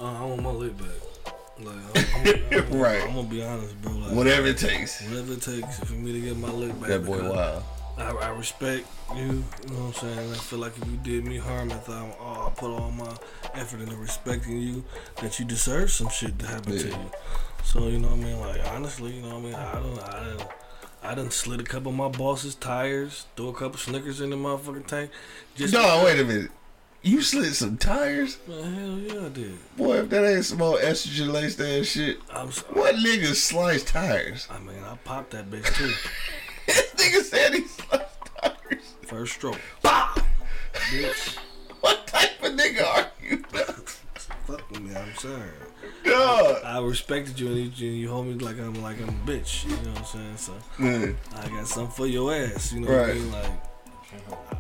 [0.05, 1.35] Uh, I want my lick back.
[1.61, 3.03] Like, I'm, I'm, I'm, Right.
[3.03, 3.93] I'm gonna be honest, bro.
[3.93, 5.01] Like, Whatever it takes.
[5.09, 6.91] whatever it takes for me to get my lick back.
[6.91, 7.63] That boy wild.
[7.97, 8.87] I, I respect
[9.17, 9.23] you.
[9.23, 10.31] You know what I'm saying?
[10.31, 13.17] I feel like if you did me harm, I, oh, I put all my
[13.55, 14.85] effort into respecting you,
[15.23, 17.11] that you deserve some shit to happen to you.
[17.63, 18.41] So you know what I mean?
[18.41, 19.55] Like honestly, you know what I mean?
[19.55, 19.99] I don't.
[20.01, 20.49] I done,
[21.03, 24.37] I done slid a couple of my boss's tires, threw a couple Snickers in the
[24.37, 25.11] motherfucking tank.
[25.55, 26.51] Just No, wait a minute.
[27.05, 28.39] You slid some tires?
[28.49, 29.59] Man, hell yeah, I did.
[29.77, 32.19] Boy, if that ain't some old estrogen laced ass shit.
[32.33, 32.73] I'm sorry.
[32.73, 34.49] What nigga slice tires?
[34.51, 35.93] I mean, I popped that bitch too.
[36.67, 38.07] This nigga said he sliced
[38.41, 38.95] tires.
[39.03, 39.61] First stroke.
[39.83, 40.15] Bah!
[40.73, 41.37] Bitch.
[41.83, 43.37] What type of nigga are you?
[44.47, 45.51] Fuck with me, I'm sorry.
[46.07, 46.65] Dog.
[46.65, 49.65] I respected you and you, and you hold me like I'm like I'm a bitch.
[49.65, 50.37] You know what I'm saying?
[50.39, 52.73] So I got something for your ass.
[52.73, 53.31] You know what I mean?
[53.31, 53.74] Like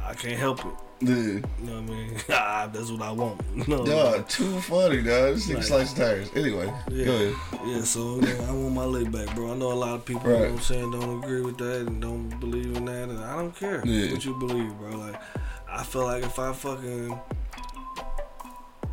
[0.05, 0.66] I can't help it.
[1.00, 1.14] yeah.
[1.14, 2.16] You know what I mean?
[2.30, 3.40] Ah, That's what I want.
[3.68, 3.84] No?
[3.84, 5.34] Dog, too funny, dog.
[5.34, 6.28] This nigga Like- sliced tires.
[6.36, 7.05] Anyway, Yeah.
[7.05, 7.34] go ahead.
[7.66, 9.52] Yeah, so yeah, I want my leg back, bro.
[9.52, 10.50] I know a lot of people, you know Right.
[10.52, 13.55] what I'm saying, don't agree with that and don't believe in that, and I don't
[13.57, 14.12] care Yeah.
[14.12, 14.90] what you believe, bro.
[14.98, 15.20] Like,
[15.68, 17.18] I feel like if I fucking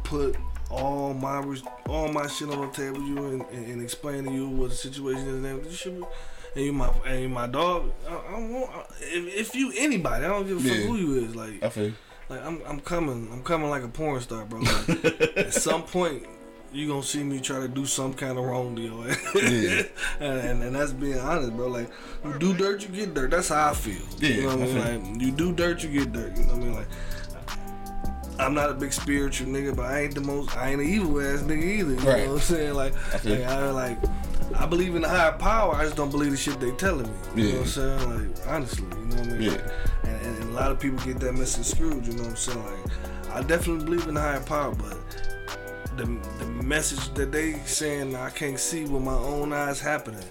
[0.04, 0.36] put
[0.70, 1.44] all my
[1.90, 4.76] all my shit on the table, you and, and, and explain to you what the
[4.76, 6.06] situation is, and everything, you should be-
[6.56, 7.92] and you my and you my dog.
[8.08, 8.72] I, I don't want
[9.02, 10.84] if, if you anybody, I don't give a fuck Yeah.
[10.86, 11.36] who you is.
[11.36, 11.92] Like, I feel.
[12.30, 14.60] like I'm I'm coming, I'm coming like a porn star, bro.
[14.60, 15.06] Like,
[15.38, 16.26] at some point,
[16.74, 19.18] you gonna see me try to do some kind of wrong to your ass.
[19.36, 19.84] Yeah.
[20.20, 21.68] and, and and that's being honest, bro.
[21.68, 21.90] Like
[22.26, 23.32] you do dirt, you get dirt.
[23.32, 24.02] That's how I feel.
[24.20, 25.14] Yeah, you know what I mean?
[25.14, 26.38] Like you do dirt, you get dirt.
[26.38, 26.76] You know what I mean?
[26.76, 26.88] Like
[28.40, 31.22] I'm not a big spiritual nigga, but I ain't the most, I ain't an evil
[31.22, 31.92] ass nigga either.
[31.92, 32.24] You Right.
[32.24, 32.74] know what I'm saying?
[32.74, 33.98] Like, I like, I like.
[34.56, 35.76] I believe in the higher power.
[35.76, 37.44] I just don't believe the shit they telling me.
[37.44, 38.30] You know what I'm saying?
[38.38, 39.42] Like honestly, you know what I mean?
[39.42, 39.72] Yeah.
[40.04, 42.06] And, and, and a lot of people get that misconstrued.
[42.08, 42.64] You know what I'm saying?
[42.64, 44.98] Like I definitely believe in the higher power, but
[45.98, 46.06] the
[46.40, 50.24] the message that they saying I can't see with my own eyes happening.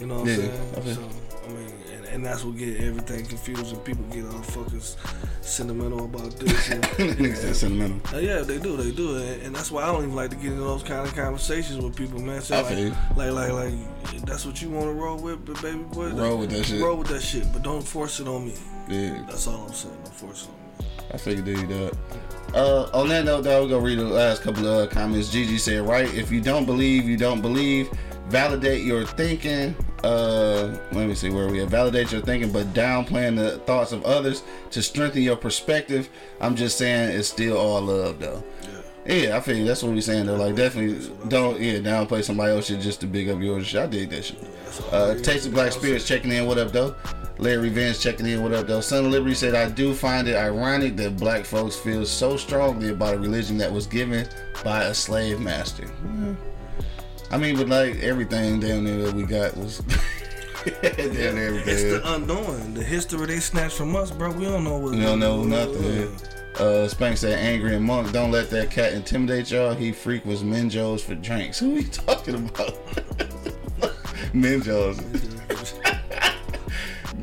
[0.00, 0.74] You know what I'm Yeah, saying?
[0.78, 0.92] okay.
[0.94, 1.08] So
[1.44, 1.72] I mean,
[2.12, 4.82] and, that's what get everything confused and people get all fucking
[5.40, 6.68] sentimental about this.
[6.70, 8.00] And, Nigga said sentimental.
[8.16, 10.36] uh, yeah, they do, they do, and, and that's why I don't even like to
[10.36, 12.40] get into those kind of conversations with people, man.
[12.42, 15.78] So I like, like, like, like, that's what you want to roll with, but baby
[15.78, 16.80] boy, Roll with that shit.
[16.80, 18.54] Roll with that shit, but don't force it on me.
[18.88, 19.22] Yeah.
[19.26, 19.96] That's all I'm saying.
[20.04, 20.58] Don't force it on me.
[21.12, 21.96] I figured you that.
[22.54, 25.30] Uh, on that note, though, we're gonna read the last couple of comments.
[25.30, 27.90] Gigi said, "Right, if you don't believe, you don't believe.
[28.28, 29.74] Validate your thinking.
[30.04, 31.68] Uh, let me see where we at.
[31.68, 36.08] Validate your thinking, but downplaying the thoughts of others to strengthen your perspective.
[36.40, 38.42] I'm just saying, it's still all love, though.
[39.08, 39.64] Yeah, I feel you.
[39.64, 40.36] That's what we're saying though.
[40.36, 43.74] Like, definitely don't yeah downplay somebody else shit just to big up yours.
[43.74, 44.38] I dig that shit.
[44.92, 46.46] Uh, Taste of Black Spirits checking in.
[46.46, 46.94] What up, though?
[47.38, 48.42] Larry Vance checking in.
[48.42, 48.82] What up, though?
[48.82, 52.90] Son of Liberty said, I do find it ironic that black folks feel so strongly
[52.90, 54.28] about a religion that was given
[54.62, 55.84] by a slave master.
[55.86, 56.34] Yeah.
[57.30, 59.78] I mean, but like everything down there that we got was
[60.82, 64.32] damn near It's the unknown, the history they snatched from us, bro.
[64.32, 64.92] We don't know what.
[64.92, 66.14] We don't know nothing.
[66.58, 69.74] Uh, Spank said, "Angry and Monk, don't let that cat intimidate y'all.
[69.74, 71.58] He freak was Minjos for drinks.
[71.60, 72.74] Who we talking about?
[74.32, 74.96] Minjos.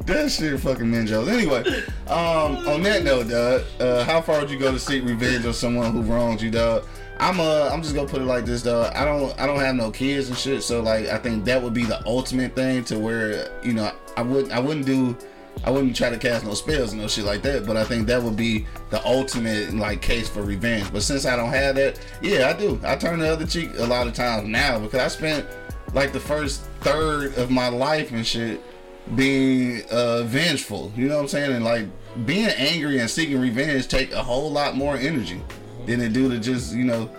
[0.06, 1.28] that shit, fucking Minjos.
[1.28, 1.64] Anyway,
[2.08, 5.54] um, on that note, dog, uh, how far would you go to seek revenge on
[5.54, 6.86] someone who wronged you, dog?
[7.20, 8.92] I'm uh, I'm just gonna put it like this, though.
[8.94, 11.74] I don't, I don't have no kids and shit, so like, I think that would
[11.74, 15.18] be the ultimate thing to where, you know, I would, I wouldn't do."
[15.64, 18.08] I wouldn't try to cast no spells and no shit like that, but I think
[18.08, 20.92] that would be the ultimate like case for revenge.
[20.92, 22.80] But since I don't have that, yeah, I do.
[22.84, 25.48] I turn the other cheek a lot of times now because I spent
[25.94, 28.62] like the first third of my life and shit
[29.16, 30.92] being uh, vengeful.
[30.96, 31.54] You know what I'm saying?
[31.54, 31.88] And like
[32.26, 35.42] being angry and seeking revenge take a whole lot more energy
[35.86, 37.10] than it do to just you know.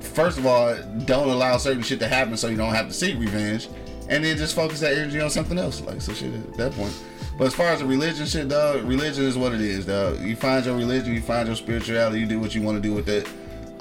[0.00, 0.74] First of all,
[1.04, 3.68] don't allow certain shit to happen so you don't have to seek revenge,
[4.08, 5.80] and then just focus that energy on something else.
[5.82, 6.94] Like so shit at that point.
[7.40, 10.20] But as far as the religion shit, dog, religion is what it is, dog.
[10.20, 12.92] You find your religion, you find your spirituality, you do what you want to do
[12.92, 13.26] with it.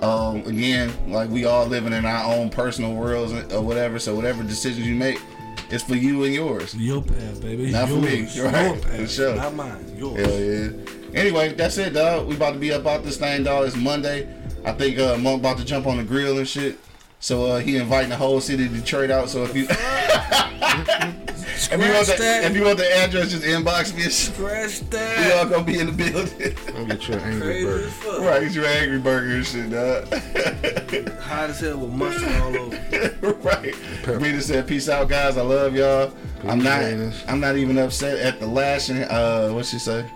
[0.02, 4.00] Um, again, like we all living in our own personal worlds or whatever.
[4.00, 5.20] So whatever decisions you make,
[5.72, 6.76] it's for you and yours.
[6.76, 7.72] Your path, baby.
[7.72, 8.40] Not for me, Yours.
[8.42, 9.36] right, Your for path, sure.
[9.36, 9.96] not mine.
[9.98, 10.26] Yours.
[10.26, 11.20] Hell yeah.
[11.20, 12.28] Anyway, that's it, dog.
[12.28, 13.68] We about to be up about this thing, dog.
[13.68, 14.28] It's Monday.
[14.66, 16.78] I think uh, Monk about to jump on the grill and shit.
[17.20, 19.30] So uh, he inviting the whole city of Detroit out.
[19.30, 19.66] So if you
[21.68, 24.04] if you want Scratch the, if you want the address, just inbox me.
[24.04, 24.34] and shit.
[24.34, 24.82] Scratch
[25.20, 26.56] We all gonna be in the building.
[26.76, 27.84] I'll get your angry Crazy bird.
[27.86, 28.20] as fuck.
[28.22, 30.08] right, get your angry burger and shit, dog.
[31.22, 33.34] Hot as hell with mustard all over.
[33.44, 33.76] right.
[34.08, 35.38] Rita said, "Peace out, guys.
[35.38, 36.14] I love y'all.
[36.48, 36.82] I'm not.
[36.82, 37.24] Venus.
[37.28, 39.04] I'm not even upset at the lashing.
[39.04, 40.10] Uh, what she say?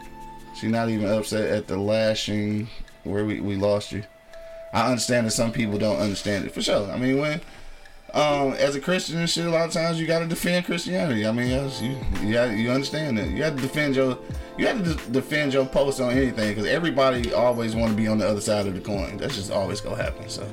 [0.56, 2.68] She not even upset at the lashing
[3.04, 4.04] where we we lost you.
[4.74, 6.90] I understand that some people don't understand it for sure.
[6.92, 7.42] I mean, when
[8.14, 11.26] um, as a Christian and shit, a lot of times you got to defend Christianity.
[11.26, 14.20] I mean, yes, you you, gotta, you understand that you got to defend your
[14.58, 18.20] you got to defend your post on anything because everybody always want to be on
[18.20, 19.18] the other side of the coin.
[19.18, 20.30] That's just always gonna happen.
[20.30, 20.48] So.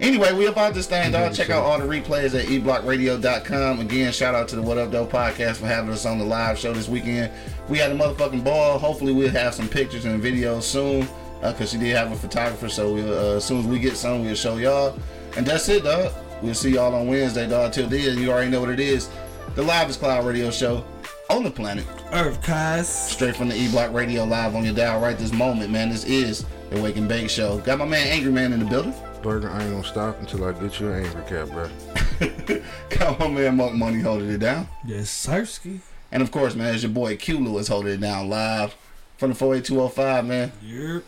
[0.00, 1.32] Anyway, we about this thing, dog.
[1.32, 3.78] Check out all the replays at eblockradio.com.
[3.80, 6.58] Again, shout out to the What Up Though podcast for having us on the live
[6.58, 7.32] show this weekend.
[7.68, 8.78] We had a motherfucking ball.
[8.78, 11.06] Hopefully, we'll have some pictures and videos soon
[11.40, 12.68] because she did have a photographer.
[12.68, 14.98] So we'll, uh, as soon as we get some, we'll show y'all.
[15.36, 16.12] And that's it, dog.
[16.42, 17.72] We'll see y'all on Wednesday, dog.
[17.72, 19.08] Till then, you already know what it is.
[19.54, 20.84] The Livest Cloud Radio Show
[21.30, 21.86] on the planet.
[22.12, 22.88] Earth, guys.
[22.88, 25.90] Straight from the E Block Radio live on your dial right this moment, man.
[25.90, 27.58] This is the Wake and Bake Show.
[27.58, 28.92] Got my man Angry Man in the building.
[29.22, 31.70] Burger, I ain't gonna stop until I get you an angry cat, bro.
[32.98, 34.66] Got my man Monk Money holding it down.
[34.84, 35.78] Yes, Sirsky.
[36.10, 38.74] And of course, man, it's your boy Q Lewis holding it down live
[39.16, 40.52] from the 48205, man.
[40.60, 41.04] Yep.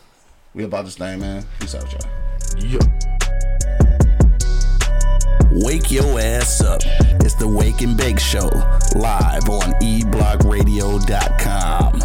[0.54, 1.44] We about this thing, man.
[1.58, 2.64] Peace out, y'all.
[2.64, 3.03] Yeah.
[5.56, 6.80] Wake your ass up.
[7.20, 8.50] It's the Wake and Bake Show,
[8.96, 12.00] live on eblockradio.com.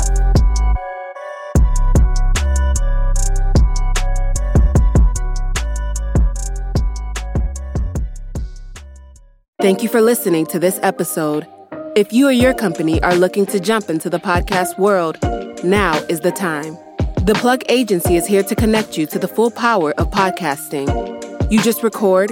[9.59, 11.47] Thank you for listening to this episode.
[11.95, 15.17] If you or your company are looking to jump into the podcast world,
[15.63, 16.77] now is the time.
[17.25, 21.51] The Plug Agency is here to connect you to the full power of podcasting.
[21.51, 22.31] You just record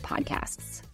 [0.00, 0.82] podcasts.